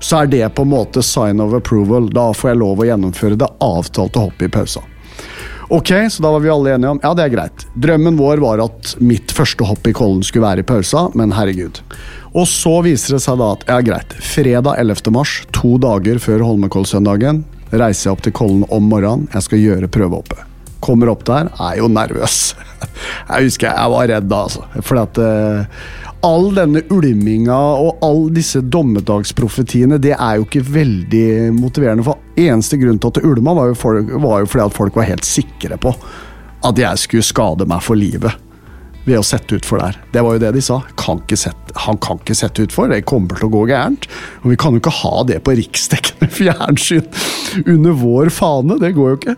[0.00, 2.10] så er det på en måte sign of approval.
[2.12, 4.82] Da får jeg lov å gjennomføre det avtalte hoppet i pausa.
[5.68, 7.64] Ok, så da var vi alle enige om ja, det er greit.
[7.74, 11.80] Drømmen vår var at mitt første hopp i Kollen skulle være i pausa, men herregud.
[12.36, 14.14] Og så viser det seg da at ja, greit.
[14.22, 15.10] Fredag 11.
[15.16, 17.42] mars, to dager før Holmenkollsøndagen,
[17.72, 19.26] reiser jeg opp til Kollen om morgenen.
[19.34, 20.55] Jeg skal gjøre prøvehoppet.
[20.84, 22.54] Kommer opp der, er jo nervøs.
[23.30, 24.82] Jeg husker jeg var redd da, altså.
[24.84, 25.64] For at uh,
[26.26, 32.06] all denne ulminga og alle disse dommedagsprofetiene, det er jo ikke veldig motiverende.
[32.06, 34.98] For eneste grunn til at det ulma, var jo, folk, var jo fordi at folk
[35.00, 35.94] var helt sikre på
[36.66, 38.42] at jeg skulle skade meg for livet
[39.06, 39.98] ved å sette utfor der.
[40.10, 40.80] Det var jo det de sa.
[40.98, 44.08] Kan sette, han kan ikke sette utfor, det kommer til å gå gærent.
[44.42, 47.06] Og vi kan jo ikke ha det på riksdekkende fjernsyn
[47.76, 48.80] under vår fane.
[48.82, 49.36] Det går jo ikke.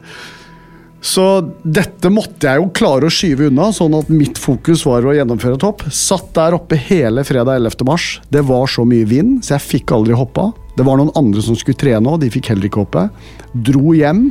[1.01, 1.25] Så
[1.63, 5.55] dette måtte jeg jo klare å skyve unna, sånn at mitt fokus var å gjennomføre
[5.55, 5.85] et hopp.
[5.95, 7.85] Satt der oppe hele fredag 11.
[7.87, 8.09] mars.
[8.35, 10.51] Det var så mye vind, så jeg fikk aldri hoppa.
[10.75, 13.07] Det var noen andre som skulle trene òg, de fikk heller ikke hoppe.
[13.55, 14.29] Dro hjem.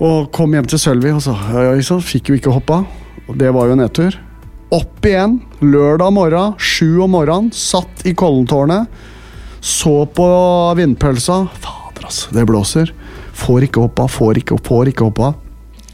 [0.00, 1.36] Og kom hjem til Sølvi og sa
[1.84, 2.82] så fikk jo ikke hoppa.
[3.28, 4.16] Og det var jo nedtur.
[4.74, 7.50] Opp igjen lørdag morgen, sju om morgenen.
[7.54, 8.90] Satt i Kollentårnet.
[9.60, 10.26] Så på
[10.78, 11.44] vindpølsa.
[11.60, 12.94] Fader, altså, det blåser.
[13.40, 15.32] Får ikke hoppa, får ikke, får ikke hoppa.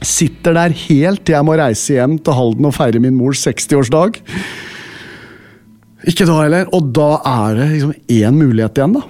[0.05, 4.21] Sitter der helt til jeg må reise hjem til Halden og feire min mors 60-årsdag.
[6.07, 6.69] Ikke da heller.
[6.77, 9.05] Og da er det liksom én mulighet igjen, da.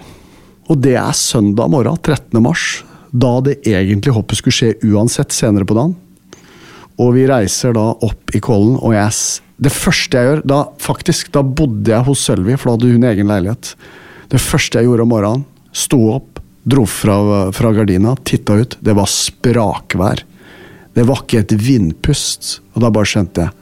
[0.67, 2.41] Og det er søndag morgen, 13.
[2.43, 2.67] mars.
[3.13, 5.95] Da det egentlig hoppet skulle skje uansett senere på dagen.
[7.03, 9.13] Og vi reiser da opp i Kollen, og jeg,
[9.63, 13.09] det første jeg gjør da, Faktisk, da bodde jeg hos Sølvi, for da hadde hun
[13.11, 13.75] egen leilighet.
[14.33, 15.45] Det første jeg gjorde om morgenen,
[15.77, 16.36] sto opp,
[16.67, 18.77] Dro fra, fra gardina, titta ut.
[18.81, 20.25] Det var sprakvær.
[20.97, 22.57] Det var ikke et vindpust.
[22.75, 23.55] Og da bare skjønte jeg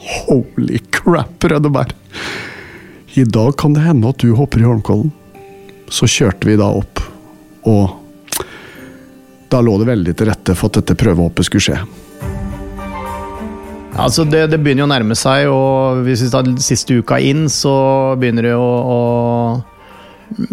[0.00, 1.94] Holy crap, Rønneberg!
[3.16, 5.08] I dag kan det hende at du hopper i Holmkollen.
[5.88, 7.00] Så kjørte vi da opp,
[7.66, 7.96] og
[9.50, 11.80] da lå det veldig til rette for at dette prøvehoppet skulle skje.
[14.00, 17.48] Altså det, det, begynner jo å nærme seg, og hvis vi tar siste uka inn,
[17.50, 17.74] så
[18.20, 19.00] begynner det å, å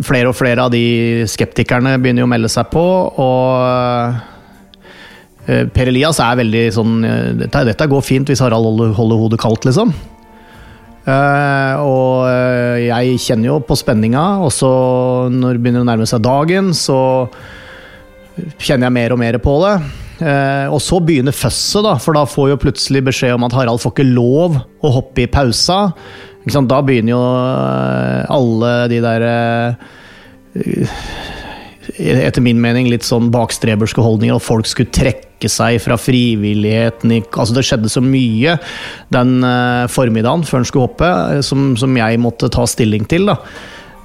[0.06, 2.84] flere og flere av de skeptikerne begynner jo å melde seg på,
[3.24, 4.18] og
[5.48, 9.22] eh, Per Elias er veldig sånn eh, Dette, dette går fint hvis Harald holder, holder
[9.24, 9.94] hodet kaldt, liksom.
[11.08, 12.28] Uh, og
[12.84, 14.72] jeg kjenner jo på spenninga, og så
[15.32, 16.98] når det begynner å nærme seg dagen, så
[18.60, 19.78] kjenner jeg mer og mer på det.
[20.18, 23.80] Uh, og så begynner føsset, da, for da får jo plutselig beskjed om at Harald
[23.84, 25.80] får ikke lov å hoppe i pausa.
[26.48, 29.74] Da begynner jo eh, alle de der eh,
[31.98, 37.14] etter min mening litt sånn bakstreberske holdninger, og folk skulle trekke seg fra frivilligheten.
[37.30, 38.58] Altså Det skjedde så mye
[39.14, 39.40] den
[39.94, 41.12] formiddagen før han skulle hoppe,
[41.46, 43.30] som, som, jeg måtte ta stilling til.
[43.32, 43.38] da.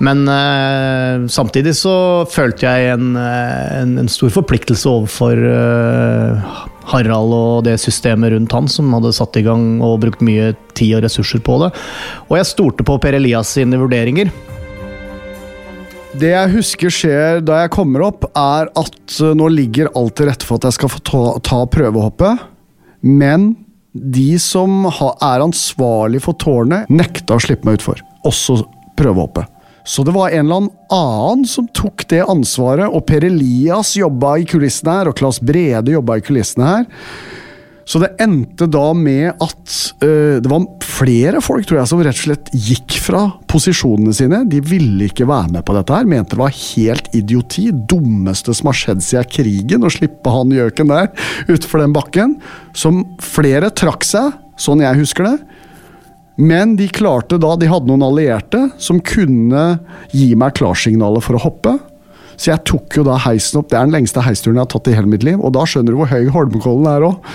[0.03, 1.95] Men uh, samtidig så
[2.31, 6.55] følte jeg en, en, en stor forpliktelse overfor uh,
[6.91, 10.97] Harald og det systemet rundt han, som hadde satt i gang og brukt mye tid
[10.99, 11.73] og ressurser på det.
[12.29, 14.33] Og jeg stolte på Per Elias sine vurderinger.
[16.13, 20.29] Det jeg husker skjer da jeg kommer opp, er at eh, nå ligger alt til
[20.29, 22.43] rette for at jeg skal få ta, ta prøvehoppet,
[23.09, 23.55] men
[23.93, 28.01] de som er ansvarlig for tårnet, nekta å slippe meg utfor.
[28.29, 28.61] Også
[28.97, 29.49] prøvehoppet.
[29.85, 34.49] Så det var en eller annen som tok det ansvaret, og Per Elias jobba i
[34.49, 36.91] kulissene her, og Claes Brede jobba i kulissene her.
[37.85, 39.73] Så det endte da med at
[40.05, 44.45] uh, det var flere folk tror jeg, som rett og slett gikk fra posisjonene sine.
[44.49, 47.67] De ville ikke være med på dette her, mente det var helt idioti.
[47.91, 51.11] Dummeste som har skjedd siden krigen, å slippe han gjøken der
[51.53, 52.37] utfor den bakken.
[52.77, 55.37] Som flere trakk seg, sånn jeg husker det.
[56.43, 59.65] Men de klarte da, de hadde noen allierte som kunne
[60.11, 61.77] gi meg klarsignalet for å hoppe.
[62.35, 63.69] Så jeg tok jo da heisen opp.
[63.71, 65.39] Det er den lengste heisturen jeg har tatt i hele mitt liv.
[65.39, 67.29] Og da skjønner du hvor høy Holmenkollen er òg.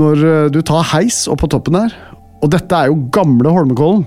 [0.00, 1.96] Når eh, du tar heis opp på toppen der.
[2.40, 4.06] Og dette er jo gamle Holmenkollen.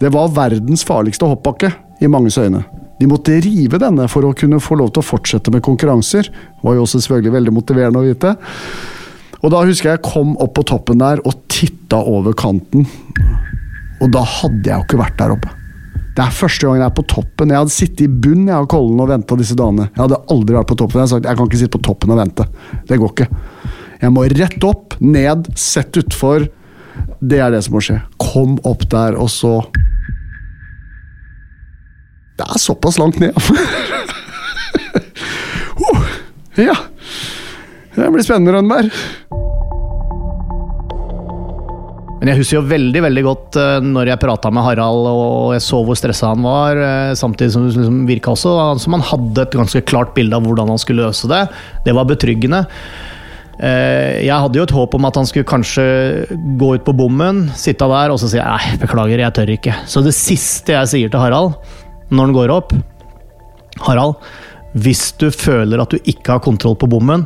[0.00, 2.62] Det var verdens farligste hoppbakke i manges øyne.
[2.96, 6.30] De måtte rive denne for å kunne få lov til å fortsette med konkurranser.
[6.30, 8.36] Det var jo også selvfølgelig veldig motiverende å vite.
[9.42, 12.84] Og da husker jeg jeg kom opp på toppen der og titta over kanten.
[14.02, 15.52] Og da hadde jeg jo ikke vært der oppe.
[16.16, 17.50] Det er første gangen jeg er på toppen.
[17.52, 19.90] Jeg hadde sittet i bunnen av kollen og venta disse dagene.
[19.90, 20.96] Jeg hadde aldri vært på toppen.
[20.96, 22.46] Jeg hadde sagt jeg kan ikke sitte på toppen og vente.
[22.88, 23.28] Det går ikke.
[24.00, 26.46] Jeg må rett opp, ned, sett utfor.
[27.20, 27.98] Det er det som må skje.
[28.20, 29.58] Kom opp der, og så
[32.36, 33.32] Det er såpass langt ned.
[35.80, 36.02] uh,
[36.60, 36.76] ja.
[37.96, 39.55] Det blir spennende, Rønneberg.
[42.16, 45.64] Men jeg husker jo veldig veldig godt uh, når jeg prata med Harald og jeg
[45.66, 46.80] så hvor stressa han var.
[46.80, 50.46] Uh, samtidig som det liksom virka også som han hadde et ganske klart bilde av
[50.46, 51.42] hvordan han skulle løse det.
[51.84, 52.64] Det var betryggende.
[53.56, 55.86] Uh, jeg hadde jo et håp om at han skulle kanskje
[56.60, 59.76] gå ut på bommen, sitte der og så si nei, beklager, jeg tør ikke.
[59.88, 61.56] Så det siste jeg sier til Harald
[62.10, 62.74] når han går opp
[63.82, 64.16] Harald,
[64.76, 67.24] hvis du føler at du ikke har kontroll på bommen,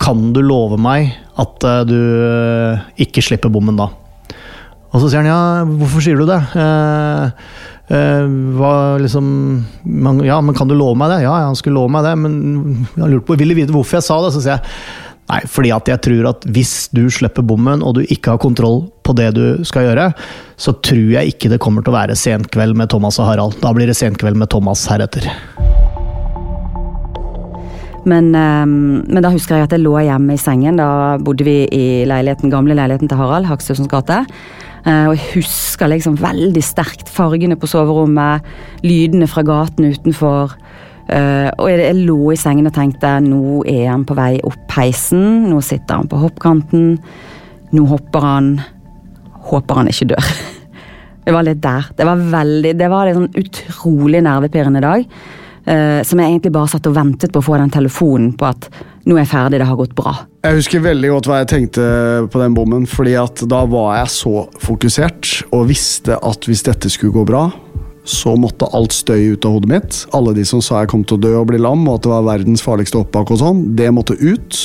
[0.00, 3.90] kan du love meg at eh, du eh, ikke slipper bommen da?
[4.90, 5.42] Og så sier han ja,
[5.80, 6.38] hvorfor sier du det?
[6.58, 7.44] Eh,
[7.94, 8.72] eh, hva
[9.02, 9.28] liksom
[9.84, 11.22] man, Ja, men kan du love meg det?
[11.26, 14.18] Ja, han skulle love meg det, men jeg lurte på, ville vite hvorfor jeg sa
[14.24, 14.34] det.
[14.34, 14.66] Så sier jeg
[15.30, 18.82] nei, fordi at jeg tror at hvis du slipper bommen og du ikke har kontroll
[19.06, 20.10] på det du skal gjøre,
[20.58, 23.60] så tror jeg ikke det kommer til å være senkveld med Thomas og Harald.
[23.62, 25.30] Da blir det senkveld med Thomas heretter.
[28.08, 30.80] Men, um, men, da husker jeg at jeg lå hjemme i sengen.
[30.80, 34.22] Da bodde vi i leiligheten, gamle leiligheten til Harald, Haksøsens gate.
[34.86, 38.46] Uh, og jeg husker liksom veldig sterkt fargene på soverommet,
[38.86, 40.54] lydene fra gaten utenfor.
[41.10, 44.60] Uh, og jeg, jeg, lå i sengen og tenkte nå er han på vei opp
[44.70, 46.94] peisen, Nå sitter han på hoppkanten.
[47.74, 48.54] Nå hopper han.
[49.50, 50.32] Håper han ikke dør.
[51.24, 51.90] Det var litt der.
[51.94, 55.04] Det var veldig, det var en sånn utrolig nervepirrende dag.
[55.68, 58.70] Uh, som jeg egentlig bare satt og ventet på å få den telefonen på at
[59.08, 60.14] nå er jeg ferdig, det har gått bra.
[60.44, 61.86] Jeg husker veldig godt hva jeg tenkte
[62.32, 66.92] på den bommen, fordi at da var jeg så fokusert og visste at hvis dette
[66.92, 67.48] skulle gå bra,
[68.10, 70.02] så måtte alt støy ut av hodet mitt.
[70.16, 72.12] Alle de som sa jeg kom til å dø og bli lam, og at det
[72.14, 74.60] var verdens farligste oppbakk og sånn, det måtte ut.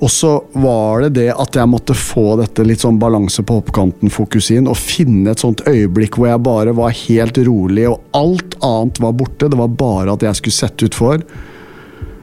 [0.00, 4.50] Og så var det det at jeg måtte få dette litt sånn balanse på hoppkanten-fokus
[4.56, 9.00] inn, og finne et sånt øyeblikk hvor jeg bare var helt rolig, og alt annet
[9.04, 9.50] var borte.
[9.52, 11.24] Det var bare at jeg skulle sette utfor.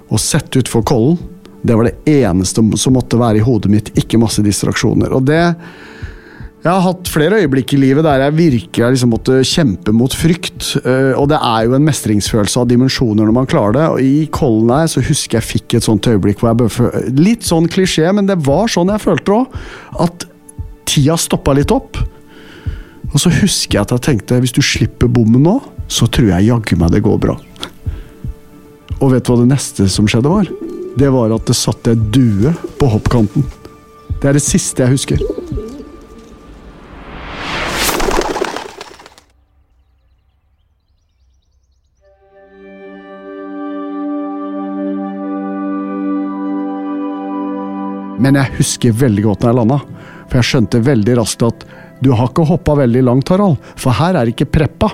[0.07, 1.19] Og sette utfor Kollen.
[1.67, 5.11] Det var det eneste som måtte være i hodet mitt, ikke masse distraksjoner.
[5.15, 5.43] Og det
[6.67, 10.73] jeg har hatt flere øyeblikk i livet der jeg virkelig liksom måtte kjempe mot frykt.
[10.81, 13.85] Eh, og det er jo en mestringsfølelse av dimensjoner når man klarer det.
[13.93, 17.47] Og I Kollen her så husker jeg fikk et sånt øyeblikk hvor jeg bøffe, Litt
[17.47, 19.57] sånn klisjé, men det var sånn jeg følte det òg.
[20.07, 20.27] At
[20.89, 22.01] tida stoppa litt opp.
[23.13, 26.49] Og så husker jeg at jeg tenkte hvis du slipper bommen nå, så tror jeg
[26.49, 27.37] jaggu meg det går bra.
[29.01, 30.49] Og vet du hva det neste som skjedde var?
[30.97, 33.45] Det var at det satt ei due på hoppkanten.
[34.17, 35.21] Det er det siste jeg husker.
[48.17, 49.75] Men jeg husker veldig godt når jeg landa,
[50.27, 51.67] for jeg skjønte veldig raskt at
[52.03, 54.89] du har ikke hoppa veldig langt, Harald, for her er ikke preppa.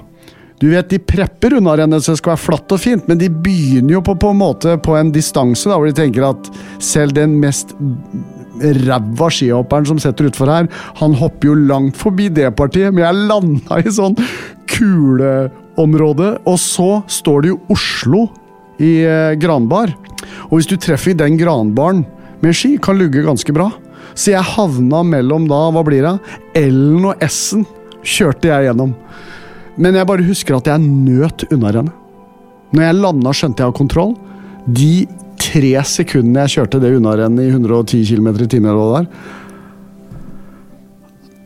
[0.64, 3.98] Du vet, De prepper unnarennet så det skal være flatt og fint, men de begynner
[3.98, 6.48] jo på, på en måte på en distanse da, hvor de tenker at
[6.80, 7.74] selv den mest
[8.64, 10.70] ræva skihopperen som setter utfor her,
[11.02, 14.16] han hopper jo langt forbi det partiet, men jeg landa i sånn
[14.72, 18.24] kuleområde, og så står det jo Oslo
[18.80, 19.92] i eh, granbar.
[20.48, 22.06] Og hvis du treffer i den granbaren
[22.40, 23.68] med ski, kan lugge ganske bra.
[24.14, 26.18] Så jeg havna mellom da, hva blir det,
[26.64, 27.68] L-en og S-en
[28.04, 28.94] kjørte jeg gjennom.
[29.78, 31.94] Men jeg bare husker at jeg nøt unnarennet.
[32.74, 34.14] Når jeg landa, skjønte jeg av kontroll.
[34.66, 35.06] De
[35.42, 39.10] tre sekundene jeg kjørte det unnarennet i 110 km i timen,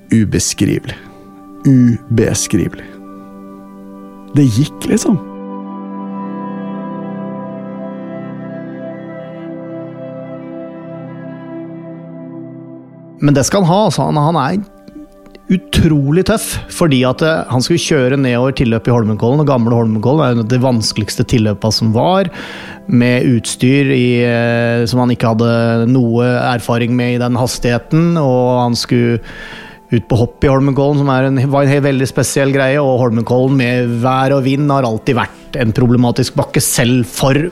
[0.08, 0.96] Ubeskrivelig.
[1.68, 2.86] Ubeskrivelig.
[4.38, 5.18] Det gikk, liksom.
[13.20, 13.84] Men det skal han ha.
[13.90, 14.08] Altså.
[14.13, 14.77] Han er
[15.54, 16.48] utrolig tøff.
[16.74, 20.48] Fordi at eh, han skulle kjøre nedover tilløpet i Holmenkollen, og gamle Holmenkollen er jo
[20.56, 22.32] det vanskeligste tilløpet som var.
[22.88, 28.16] Med utstyr i, eh, som han ikke hadde noe erfaring med i den hastigheten.
[28.22, 29.22] Og han skulle
[29.88, 32.82] ut på hopp i Holmenkollen, som en, var en veldig spesiell greie.
[32.82, 37.48] Og Holmenkollen med vær og vind har alltid vært en problematisk bakke, selv for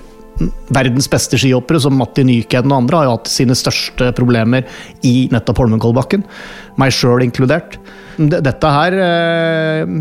[0.74, 4.68] verdens beste skihoppere, som Matti Nykäden og andre, har jo hatt sine største problemer
[5.08, 6.26] i nettopp Holmenkollbakken.
[6.82, 7.80] Meg sjøl inkludert.
[8.18, 9.96] Dette her eh,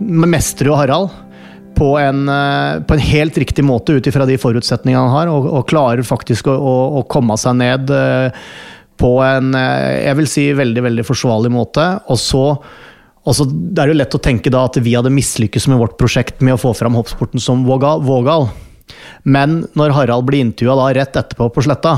[0.00, 1.12] mestrer jo Harald
[1.74, 5.48] på en, eh, på en, helt riktig måte ut ifra de forutsetningene han har, og,
[5.50, 8.44] og klarer faktisk å, å, å, komme seg ned eh,
[9.00, 11.86] på en eh, jeg vil si veldig veldig forsvarlig måte.
[12.12, 12.44] Og så,
[13.24, 15.98] og så Det er jo lett å tenke da at vi hadde mislykkes med vårt
[16.00, 18.04] prosjekt med å få fram hoppsporten som vågal.
[19.24, 21.96] Men når Harald blir intervjua rett etterpå på Sletta,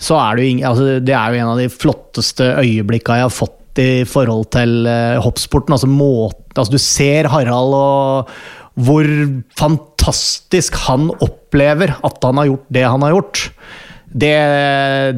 [0.00, 3.34] så er det jo altså det er jo en av de flotteste øyeblikka jeg har
[3.34, 5.76] fått i forhold til uh, hoppsporten.
[5.76, 8.32] Altså, måten, altså du ser Harald og
[8.80, 9.06] hvor
[9.58, 13.42] fantastisk han opplever at han har gjort det han har gjort.
[14.10, 14.36] Det,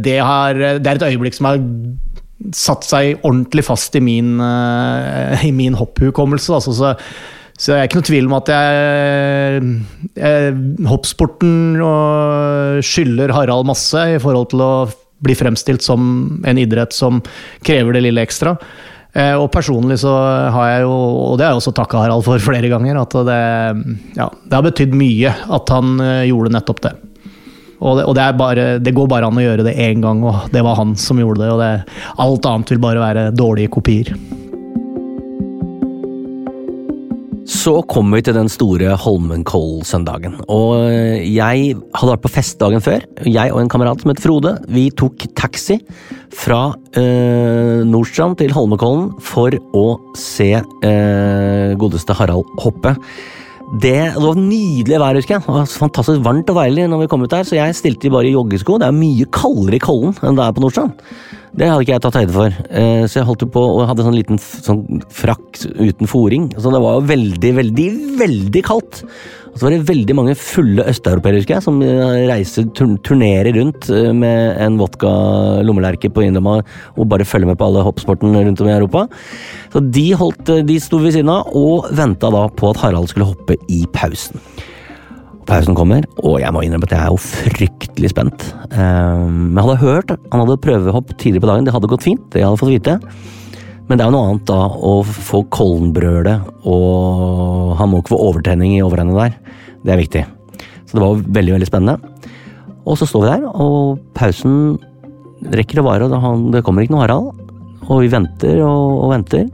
[0.04, 1.62] det, har, det er et øyeblikk som har
[2.56, 6.58] satt seg ordentlig fast i min, uh, min hopphukommelse.
[6.58, 6.94] Altså, så
[7.62, 9.66] så jeg er ikke noe tvil om at jeg,
[10.18, 10.54] jeg
[10.90, 11.76] Hoppsporten
[12.82, 14.72] skylder Harald masse i forhold til å
[15.22, 17.20] bli fremstilt som en idrett som
[17.62, 18.56] krever det lille ekstra.
[19.12, 20.10] Eh, og personlig så
[20.54, 20.92] har jeg jo,
[21.28, 23.40] og det har jeg også takka Harald for flere ganger, at det,
[24.18, 26.94] ja, det har betydd mye at han eh, gjorde nettopp det.
[27.82, 30.46] Og, det, og det, bare, det, går bare an å gjøre det én gang, og
[30.54, 31.50] det var han som gjorde det.
[31.50, 34.14] Og alt annet vil bare være dårlige kopier.
[37.62, 40.32] Så kom vi til den store Holmenkoll-søndagen.
[40.50, 40.80] Og
[41.22, 43.04] jeg hadde vært på fest dagen før.
[43.22, 45.76] Jeg og en kamerat som het Frode, vi tok taxi
[46.34, 49.84] fra øh, Nordstrand til Holmenkollen for å
[50.18, 52.96] se øh, godeste Harald hoppe.
[53.78, 55.46] Det, det var nydelig vær, husker jeg.
[55.46, 58.32] Det var fantastisk varmt og deilig når vi kom ut der, så jeg stilte bare
[58.32, 58.80] i joggesko.
[58.82, 60.98] Det er mye kaldere i Kollen enn det er på Nordstrand.
[61.52, 64.06] Det hadde ikke jeg tatt høyde for, eh, så jeg holdt jo på og hadde
[64.06, 66.48] sånn liten sånn frakk uten foring.
[66.56, 67.88] Så det var jo veldig, veldig,
[68.22, 69.02] veldig kaldt.
[69.52, 72.70] Og så var det veldig mange fulle østeuropeere husker jeg, som eh, reiser,
[73.04, 75.12] turnerer rundt eh, med en vodka
[75.60, 76.62] lommelerke på innerlomma
[76.96, 79.04] og bare følger med på alle hoppsporten rundt om i Europa.
[79.76, 83.28] Så de, holdt, de sto ved siden av og venta da på at Harald skulle
[83.28, 84.40] hoppe i pausen.
[85.48, 88.44] Pausen kommer, og jeg må innrømme at jeg er jo fryktelig spent.
[88.72, 92.42] Um, jeg hadde hørt han hadde prøvehopp tidligere på dagen, det hadde gått fint, det
[92.42, 92.98] jeg hadde fått vite.
[93.88, 98.20] Men det er jo noe annet da å få Kollenbrølet, og han må ikke få
[98.28, 99.58] overtrening i overhendet der.
[99.82, 100.22] Det er viktig.
[100.86, 101.98] Så det var veldig, veldig spennende.
[102.86, 104.78] Og så står vi der, og pausen
[105.52, 107.42] rekker å vare, og det kommer ikke noe Harald.
[107.88, 109.50] Og vi venter og, og venter.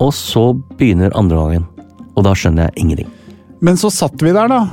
[0.00, 1.70] Og så begynner andre gangen,
[2.16, 3.17] og da skjønner jeg ingenting.
[3.64, 4.66] Men så satt vi der, da.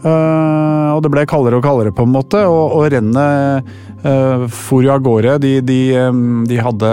[0.00, 2.40] Uh, og det ble kaldere og kaldere, på en måte.
[2.48, 3.66] Og, og rennet
[4.04, 5.36] uh, for jo av gårde.
[5.44, 6.92] De, de, um, de, hadde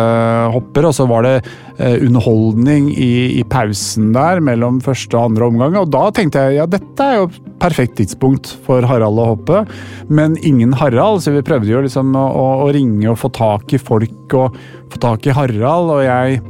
[0.54, 1.36] hopper, og så var det
[1.80, 5.80] uh, underholdning i, i, pausen der mellom første og andre omgang.
[5.80, 7.32] Og da tenkte jeg ja, dette er jo
[7.62, 9.64] perfekt tidspunkt for Harald å hoppe.
[10.12, 12.28] Men ingen Harald, så vi prøvde jo liksom å,
[12.68, 14.60] å ringe og få tak i folk og
[14.92, 15.96] få tak i Harald.
[15.96, 16.44] Og jeg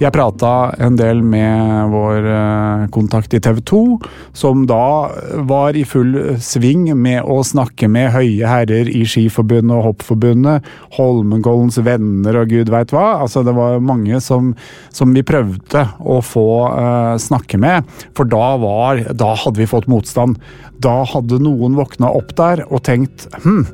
[0.00, 3.80] Jeg prata en del med vår eh, kontakt i TV 2,
[4.32, 5.10] som da
[5.44, 11.76] var i full sving med å snakke med høye herrer i Skiforbundet og Hoppforbundet, Holmenkollens
[11.84, 13.18] venner og gud veit hva.
[13.26, 14.54] Altså, det var mange som,
[14.88, 17.84] som vi prøvde å få uh, snakke med,
[18.16, 20.38] for da, var, da hadde vi fått motstand.
[20.80, 23.66] Da hadde noen våkna opp der og tenkt hm,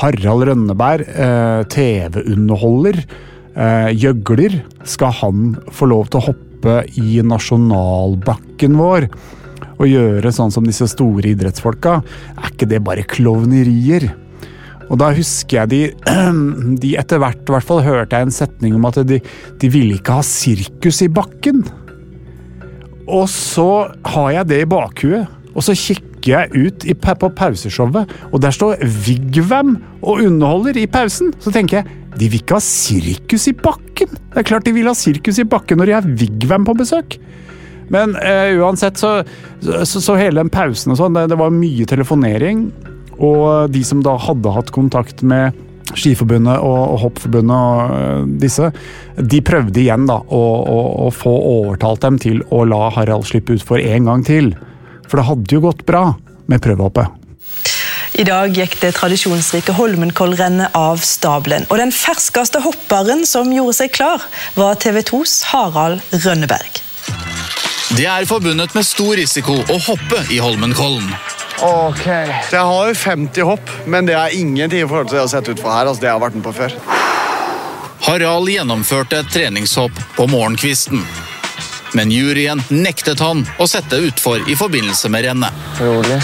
[0.00, 3.04] Harald Rønneberg, eh, TV-underholder
[3.54, 9.08] gjøgler, skal han få lov til å hoppe i nasjonalbakken vår?
[9.74, 12.00] Og gjøre sånn som disse store idrettsfolka?
[12.38, 14.10] Er ikke det bare klovnerier?
[14.90, 15.82] Og da husker jeg de,
[16.82, 19.20] de etter hvert hvert fall hørte jeg en setning om at de,
[19.60, 21.64] de ville ikke ha sirkus i bakken.
[23.04, 28.10] Og så har jeg det i bakhuet, og så kikker jeg ut i, på pauseshowet,
[28.32, 31.34] og der står Vigvam og underholder i pausen.
[31.44, 34.12] Så tenker jeg de vil ikke ha sirkus i bakken!
[34.30, 37.18] Det er klart de vil ha sirkus i bakken når de har Vigvam på besøk.
[37.92, 39.18] Men eh, uansett, så,
[39.60, 42.68] så, så, hele den pausen og sånn, det, det, var mye telefonering.
[43.18, 45.54] Og de som da hadde hatt kontakt med
[45.94, 48.70] Skiforbundet og, Hoppforbundet og uh, disse,
[49.20, 53.54] de prøvde igjen da å, å, å, få overtalt dem til å la Harald slippe
[53.54, 54.54] ut for en gang til.
[55.08, 56.06] For det hadde jo gått bra
[56.50, 57.20] med prøvehoppet.
[58.14, 61.64] I dag gikk det tradisjonsrike Holmenkollrennet av stabelen.
[61.66, 64.22] Og den ferskeste hopperen som gjorde seg klar,
[64.54, 66.78] var TV 2s Harald Rønneberg.
[67.94, 71.10] Det er forbundet med stor risiko å hoppe i Holmenkollen.
[71.64, 75.28] Ok, Jeg har jo 50 hopp, men det er ingenting i forhold til det jeg
[75.28, 75.86] har sett utfor her.
[75.86, 76.74] altså det jeg har vært med på før.
[78.04, 81.02] Harald gjennomførte et treningshopp på morgenkvisten.
[81.94, 85.66] Men juryen nektet han å sette utfor i forbindelse med rennet.
[85.80, 86.18] Rolig.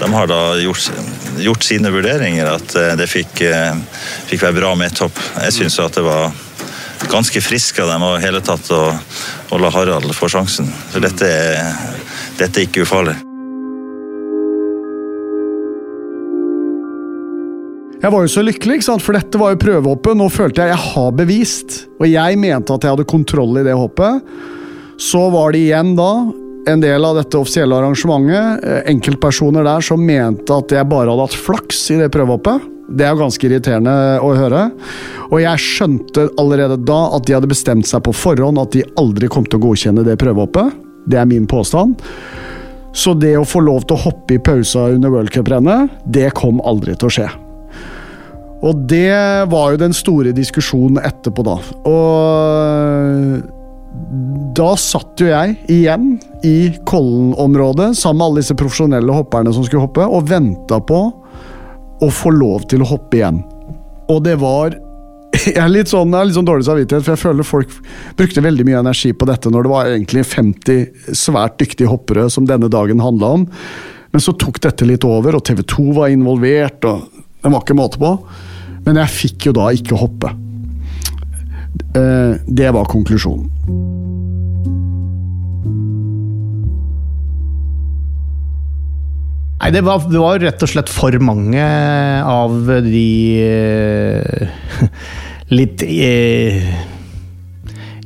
[0.00, 0.90] De har da gjort,
[1.38, 3.74] gjort sine vurderinger, at eh, det fikk, eh,
[4.30, 5.18] fikk være bra med ett hopp.
[5.42, 6.30] Jeg syns at det var
[7.10, 8.84] ganske frisk av dem å hele tatt å,
[9.50, 10.70] å la Harald få sjansen.
[10.92, 11.74] Så dette er,
[12.38, 13.18] dette er ikke ufarlig.
[18.00, 20.16] Jeg var jo så lykkelig, for dette var jo prøvehoppet.
[20.16, 23.74] Nå følte jeg jeg har bevist, og jeg mente at jeg hadde kontroll i det
[23.76, 24.22] hoppet.
[25.00, 26.12] Så var det igjen da
[26.70, 31.26] en del av dette offisielle arrangementet eh, enkeltpersoner der som mente at jeg bare hadde
[31.28, 32.64] hatt flaks i det prøvehoppet.
[32.88, 33.94] Det er jo ganske irriterende
[34.24, 34.62] å høre.
[35.28, 39.28] Og jeg skjønte allerede da at de hadde bestemt seg på forhånd at de aldri
[39.32, 40.72] kom til å godkjenne det prøvehoppet.
[41.04, 42.00] Det er min påstand.
[42.96, 46.96] Så det å få lov til å hoppe i pausa under worldcuprennet, det kom aldri
[46.96, 47.30] til å skje.
[48.66, 51.56] Og det var jo den store diskusjonen etterpå, da.
[51.88, 53.40] Og
[54.56, 56.12] da satt jo jeg igjen
[56.46, 61.00] i Kollen-området sammen med alle disse profesjonelle hopperne som skulle hoppe, og venta på
[62.00, 63.42] å få lov til å hoppe igjen.
[64.10, 64.76] Og det var
[65.46, 67.74] jeg er litt sånn, jeg er litt sånn dårlig samvittighet, for jeg føler folk
[68.18, 72.48] brukte veldig mye energi på dette når det var egentlig 50 svært dyktige hoppere som
[72.48, 73.46] denne dagen handla om.
[74.10, 76.96] Men så tok dette litt over, og TV 2 var involvert, og
[77.40, 78.10] det var ikke måte på.
[78.86, 80.32] Men jeg fikk jo da ikke hoppe.
[81.96, 83.48] Eh, det var konklusjonen.
[89.60, 92.54] Nei, det var, det var, rett og slett for mange av
[92.86, 93.10] de
[93.44, 94.70] uh,
[95.58, 96.70] litt uh,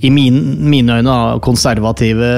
[0.03, 1.14] I min, mine øyne
[1.47, 2.33] konservative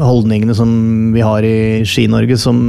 [0.00, 0.72] holdningene som
[1.12, 2.62] vi har i Ski-Norge, som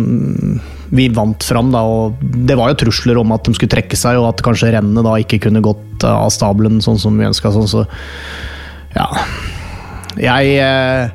[0.96, 1.72] vi vant fram.
[1.74, 4.74] Da, og det var jo trusler om at de skulle trekke seg, og at kanskje
[4.76, 7.54] rennet da ikke kunne gått av stabelen sånn som vi ønska.
[7.56, 7.86] Sånn, så
[8.96, 9.06] ja
[10.18, 11.12] Jeg, uh,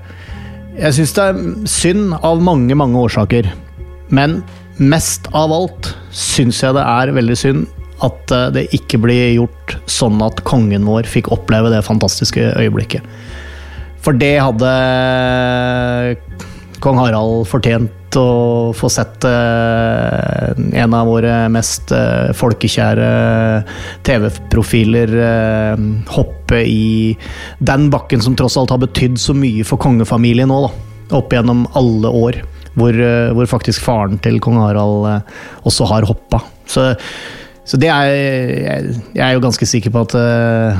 [0.79, 3.51] jeg syns det er synd av mange, mange årsaker.
[4.15, 4.43] Men
[4.79, 7.67] mest av alt syns jeg det er veldig synd
[8.03, 13.07] at eh, det ikke blir gjort sånn at kongen vår fikk oppleve det fantastiske øyeblikket.
[14.05, 14.73] For det hadde
[16.85, 20.51] kong Harald fortjent å få sett eh,
[20.83, 23.11] en av våre mest eh, folkekjære
[24.07, 25.15] TV-profiler
[26.15, 27.15] hoppe i
[27.59, 30.91] den bakken som tross alt har betydd så mye for kongefamilien nå, da.
[31.19, 32.41] Opp gjennom alle år
[32.75, 35.35] hvor, eh, hvor faktisk faren til kong Harald eh,
[35.69, 36.41] også har hoppa.
[36.67, 36.91] Så,
[37.65, 40.17] så det er jeg, jeg, er jo ganske sikker på at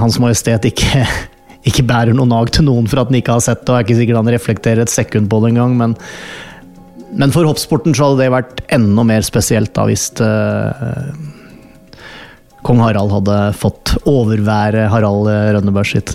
[0.01, 1.05] Hans Majestet ikke,
[1.69, 3.87] ikke bærer noe nag til noen for at han ikke har sett det, og er
[3.87, 5.97] ikke sikkert han reflekterer et sekund på det engang, men,
[7.15, 11.13] men for hoppsporten så hadde det vært enda mer spesielt da hvis uh,
[12.65, 16.15] kong Harald hadde fått overvære Harald Rønneberg sitt,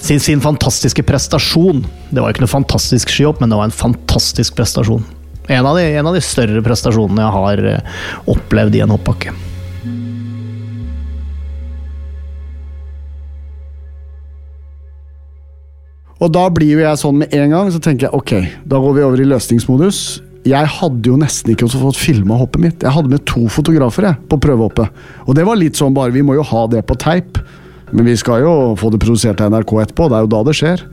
[0.00, 1.84] sin, sin, fantastiske prestasjon.
[2.08, 5.04] Det var ikke noe fantastisk skihopp, men det var en fantastisk prestasjon.
[5.50, 9.34] En av, de, en av de større prestasjonene jeg har eh, opplevd i en hoppbakke.
[16.20, 18.32] Og da blir jo jeg sånn med en gang, så tenker jeg ok,
[18.68, 20.00] da går vi over i løsningsmodus.
[20.48, 22.84] Jeg hadde jo nesten ikke fått filma hoppet mitt.
[22.84, 25.02] Jeg hadde med to fotografer jeg, på prøvehoppet.
[25.26, 27.36] Og det var litt sånn bare, vi må jo ha det på teip.
[27.92, 30.56] Men vi skal jo få det produsert av NRK etterpå, det er jo da det
[30.56, 30.84] skjer.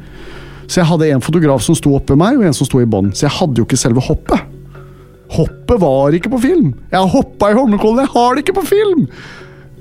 [0.68, 3.14] Så jeg hadde en fotograf som sto oppe meg, og en som sto i bånn.
[3.16, 4.56] Så jeg hadde jo ikke selve hoppet.
[5.38, 6.72] Hoppet var ikke på film!
[6.91, 9.06] Jeg har hoppa i Holmenkollen, jeg har det ikke på film!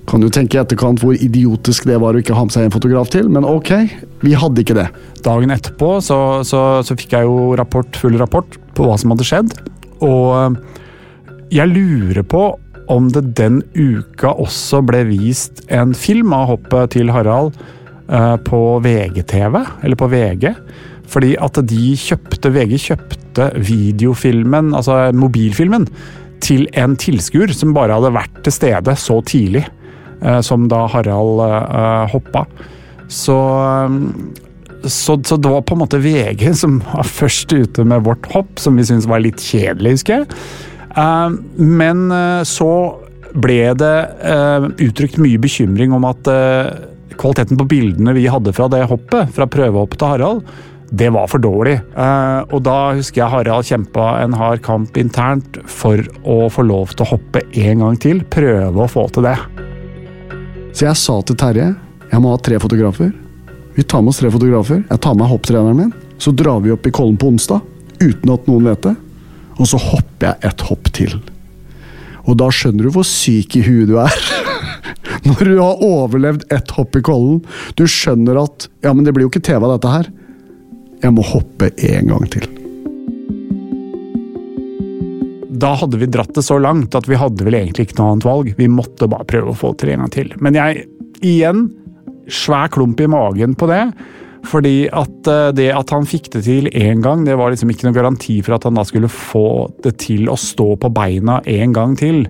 [0.06, 2.74] Kan du tenke i etterkant hvor idiotisk det var å ikke ha med seg en
[2.74, 3.72] fotograf til, men ok,
[4.22, 4.86] vi hadde ikke det.
[5.26, 9.26] Dagen etterpå så, så, så fikk jeg jo rapport, full rapport på hva som hadde
[9.28, 9.56] skjedd.
[10.04, 10.60] Og eh,
[11.56, 12.44] jeg lurer på
[12.92, 17.56] om det den uka også ble vist en film av hoppet til Harald
[18.08, 20.52] eh, på VGTV, eller på VG.
[21.10, 25.86] Fordi at de kjøpte, VG kjøpte videofilmen, altså mobilfilmen,
[26.42, 31.42] til en tilskuer som bare hadde vært til stede så tidlig eh, som da Harald
[31.46, 32.46] eh, hoppa.
[33.06, 33.36] Så,
[34.84, 38.58] så, så, det var på en måte VG som var først ute med vårt hopp,
[38.60, 40.28] som vi syntes var litt kjedelig, husker jeg.
[40.96, 42.70] Uh, men uh, så
[43.36, 46.30] ble det uh, uttrykt mye bekymring om at
[47.16, 50.40] kvaliteten på bildene vi hadde fra det hoppet, fra prøvehoppet til Harald,
[50.96, 51.80] det var for dårlig.
[52.54, 57.02] Og da husker jeg Harald kjempa en hard kamp internt for å få lov til
[57.02, 58.22] å hoppe en gang til.
[58.30, 59.34] Prøve å få til det.
[60.76, 61.72] Så jeg sa til Terje
[62.12, 63.10] jeg må ha tre fotografer.
[63.76, 64.82] Vi tar med oss tre fotografer.
[64.88, 65.92] Jeg tar med hopptreneren min.
[66.18, 67.60] Så drar vi opp i Kollen på onsdag
[68.00, 68.94] uten at noen vet det.
[69.60, 71.18] Og så hopper jeg et hopp til.
[72.24, 74.16] Og da skjønner du hvor syk i huet du er.
[75.28, 77.42] Når du har overlevd ett hopp i Kollen.
[77.76, 80.12] Du skjønner at ja, men det blir jo ikke TV av dette her.
[81.04, 82.48] Jeg må hoppe en gang til.
[85.56, 88.28] Da hadde vi dratt det så langt at vi hadde vel egentlig ikke noe annet
[88.32, 88.54] valg.
[88.56, 90.32] Vi måtte bare prøve å få til en gang til.
[90.40, 90.88] Men jeg,
[91.20, 91.68] igjen,
[92.28, 93.84] svær klump i magen på det.
[94.46, 95.26] Fordi at
[95.58, 98.54] det at han fikk det til én gang, det var liksom ikke noen garanti for
[98.54, 102.20] at han da skulle få det til å stå på beina en gang til.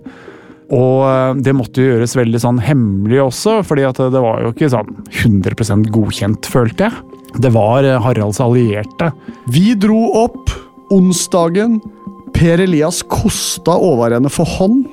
[0.73, 4.71] Og det måtte jo gjøres veldig sånn hemmelig også, fordi at det var jo ikke
[4.73, 7.21] sånn 100 godkjent, følte jeg.
[7.45, 9.11] Det var Haralds allierte.
[9.53, 10.55] Vi dro opp
[10.95, 11.83] onsdagen.
[12.37, 14.89] Per Elias kosta henne for hånd,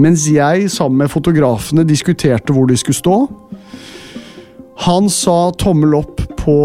[0.00, 3.16] mens jeg sammen med fotografene diskuterte hvor de skulle stå.
[4.84, 6.56] Han sa tommel opp på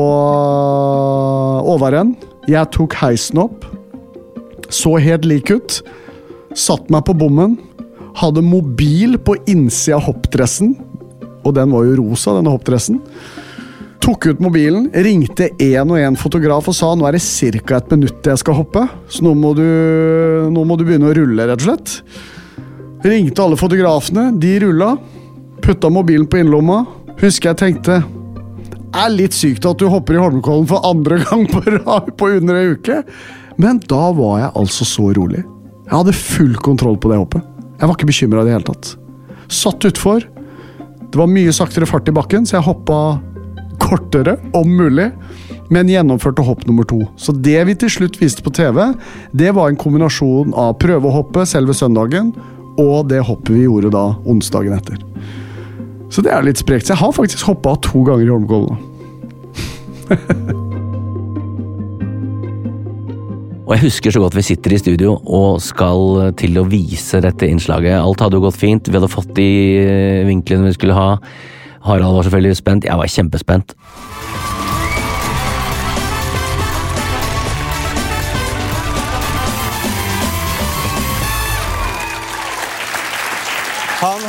[1.71, 2.15] overrenn.
[2.51, 3.65] Jeg tok heisen opp.
[4.71, 5.79] Så helt lik ut.
[6.57, 7.57] Satt meg på bommen.
[8.19, 10.75] Hadde mobil på innsida av hoppdressen.
[11.45, 12.99] Og den var jo rosa, denne hoppdressen.
[14.01, 17.77] Tok ut mobilen, ringte én og én fotograf og sa nå er det ca.
[17.77, 19.61] et minutt til jeg skal hoppe, så nå må, du,
[20.49, 21.93] nå må du begynne å rulle, rett og slett.
[23.05, 24.95] Ringte alle fotografene, de rulla.
[25.61, 26.79] Putta mobilen på innlomma.
[27.21, 28.01] Husker jeg tenkte
[28.91, 31.61] er litt sykt at du hopper i Holmenkollen for andre gang på,
[32.17, 33.01] på under ei uke.
[33.61, 35.43] Men da var jeg altså så rolig.
[35.85, 37.45] Jeg hadde full kontroll på det hoppet.
[37.79, 38.93] Jeg var ikke bekymra i det hele tatt.
[39.51, 40.25] Satt utfor.
[41.11, 42.99] Det var mye saktere fart i bakken, så jeg hoppa
[43.81, 45.09] kortere, om mulig,
[45.73, 47.01] men gjennomførte hopp nummer to.
[47.19, 48.79] Så det vi til slutt viste på TV,
[49.35, 52.31] det var en kombinasjon av prøvehoppet selve søndagen
[52.79, 55.01] og det hoppet vi gjorde da onsdagen etter.
[56.11, 56.87] Så det er litt sprekt.
[56.87, 58.77] Så jeg har faktisk hoppa to ganger i Holmenkollen.
[63.71, 67.47] Og jeg husker så godt vi sitter i studio og skal til å vise dette
[67.47, 67.95] innslaget.
[67.95, 69.47] Alt hadde jo gått fint, vi hadde fått de
[70.27, 71.13] vinklene vi skulle ha.
[71.85, 73.71] Harald var selvfølgelig spent, jeg var kjempespent.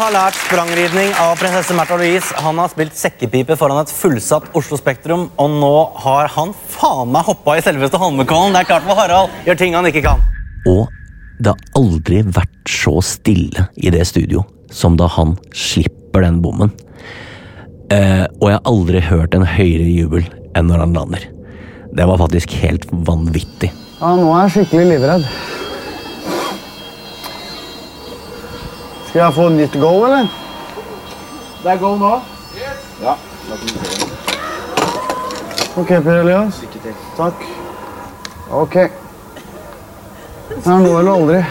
[0.02, 2.34] Har lært sprangridning av prinsesse Märtha Louise.
[2.42, 7.28] Han har spilt sekkepipe foran et fullsatt Oslo Spektrum, og nå har han faen meg
[7.28, 8.56] hoppa i selveste Holmenkollen.
[8.56, 10.24] Det er klart for Harald gjør ting han ikke kan.
[10.66, 10.90] Og
[11.38, 14.42] det har aldri vært så stille i det studio
[14.74, 16.74] som da han slipper den bommen.
[17.92, 20.26] Eh, og jeg har aldri hørt en høyere jubel
[20.58, 21.28] enn når han lander.
[21.94, 23.70] Det var faktisk helt vanvittig.
[24.00, 25.30] Ja, nå er jeg skikkelig livredd.
[29.12, 30.28] Skal jeg få nytt go, eller?
[31.62, 32.12] Det er go nå.
[33.02, 33.12] Ja.
[35.76, 36.62] Ok, Per Elias.
[37.16, 37.44] Takk.
[38.50, 38.72] Ok.
[38.72, 41.42] Det er nå eller aldri.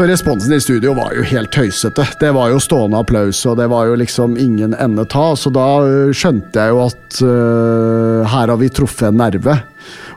[0.00, 2.06] Så responsen i studio var jo helt tøysete.
[2.16, 5.34] Det var jo stående applaus, og det var jo liksom ingen ende ta.
[5.36, 9.58] Så da øh, skjønte jeg jo at uh, her har vi truffet en nerve.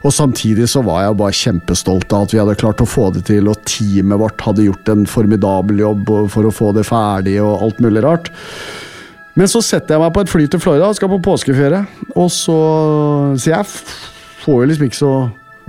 [0.07, 3.25] Og samtidig så var jeg bare kjempestolt av at vi hadde klart å få det
[3.27, 7.65] til, og teamet vårt hadde gjort en formidabel jobb for å få det ferdig og
[7.67, 8.29] alt mulig rart.
[9.35, 11.81] Men så setter jeg meg på et fly til Florida og skal på påskeferie.
[12.15, 12.55] Og så
[13.35, 13.67] Så jeg
[14.45, 15.15] får jo liksom ikke så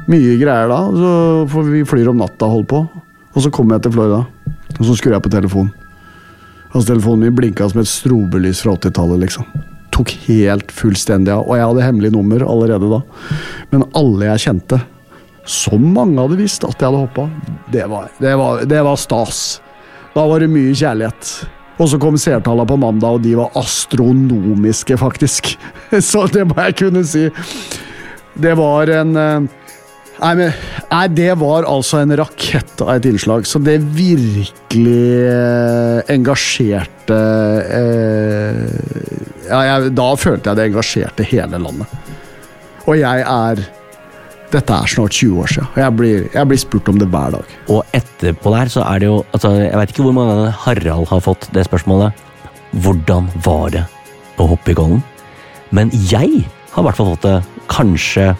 [0.07, 0.79] mye greier da.
[1.03, 1.17] Så
[1.51, 3.04] får vi flyr om natta og holder på.
[3.35, 4.23] Og så kom jeg til Florida,
[4.79, 5.73] og så skrur jeg på telefonen.
[6.75, 9.21] Altså Telefonen min blinka som et strobelys fra 80-tallet.
[9.27, 9.47] liksom.
[9.95, 11.45] Tok helt fullstendig av.
[11.47, 13.01] Og jeg hadde hemmelig nummer allerede da.
[13.71, 14.81] Men alle jeg kjente,
[15.47, 17.29] som mange hadde visst at jeg hadde hoppa,
[17.71, 17.85] det
[18.19, 18.35] det,
[18.71, 19.61] det var stas.
[20.15, 21.35] Da var det mye kjærlighet.
[21.79, 25.55] Og så kom seertallene på mandag, og de var astronomiske, faktisk.
[26.11, 27.25] Så det må jeg kunne si.
[28.35, 29.49] Det var en eh,
[30.25, 30.53] Nei, men,
[30.89, 33.45] nei, det var altså en rakett av et innslag.
[33.45, 37.19] Så det virkelig eh, engasjerte
[37.77, 38.61] eh,
[39.51, 41.93] ja, jeg, Da følte jeg det engasjerte hele landet.
[42.89, 43.65] Og jeg er
[44.55, 47.55] Dette er snart 20 år siden, jeg blir, jeg blir spurt om det hver dag.
[47.75, 51.09] Og etterpå der så er det jo altså, Jeg vet ikke hvor mange ganger Harald
[51.11, 52.25] har fått det spørsmålet.
[52.85, 53.85] Hvordan var det
[54.39, 55.03] å hoppe i Golden?
[55.75, 58.31] Men jeg har i hvert fall fått det kanskje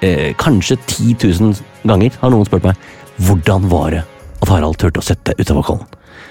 [0.00, 1.54] eh, Kanskje 10 000
[1.88, 2.88] ganger har noen spurt meg
[3.20, 4.04] hvordan var det
[4.40, 5.88] at Harald turte å sette utover Kollen.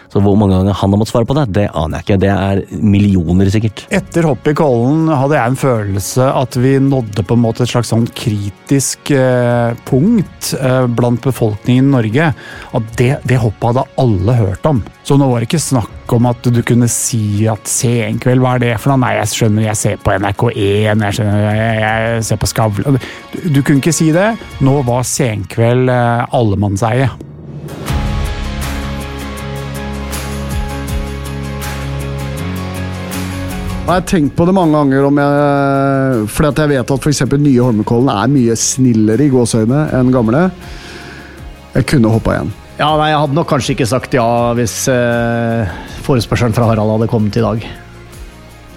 [0.10, 2.20] Så hvor mange ganger han har måttet svare på det, det aner jeg ikke.
[2.24, 3.84] Det er millioner, sikkert.
[3.94, 7.72] Etter hoppet i Kollen hadde jeg en følelse at vi nådde på en måte et
[7.72, 12.32] slags sånn kritisk eh, punkt eh, blant befolkningen i Norge.
[12.80, 14.82] At det, det hoppet hadde alle hørt om.
[15.06, 18.66] Så nå var det ikke snakk om at du kunne si at Senkveld, hva er
[18.66, 19.04] det for noe?
[19.06, 23.40] Nei, jeg skjønner, jeg ser på NRK1, jeg, skjønner, jeg, jeg ser på Skavlan du,
[23.54, 24.32] du kunne ikke si det.
[24.66, 27.12] Nå var Senkveld eh, allemannseie.
[33.90, 37.22] Jeg har tenkt på det mange ganger, om jeg, fordi at jeg vet at f.eks.
[37.42, 40.44] nye Holmenkollen er mye snillere i gåseøyne enn gamle.
[41.74, 42.52] Jeg kunne hoppa igjen.
[42.78, 44.28] Ja, nei, Jeg hadde nok kanskje ikke sagt ja
[44.60, 45.74] hvis eh,
[46.06, 47.66] forespørselen fra Harald hadde kommet i dag.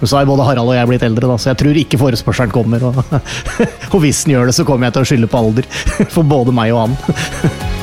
[0.01, 2.89] Så er både Harald og jeg blitt eldre, da, så jeg tror ikke forespørselen kommer.
[2.89, 2.97] Og,
[3.93, 5.69] og hvis den gjør det, så kommer jeg til å skylde på alder.
[6.17, 7.73] For både meg og han.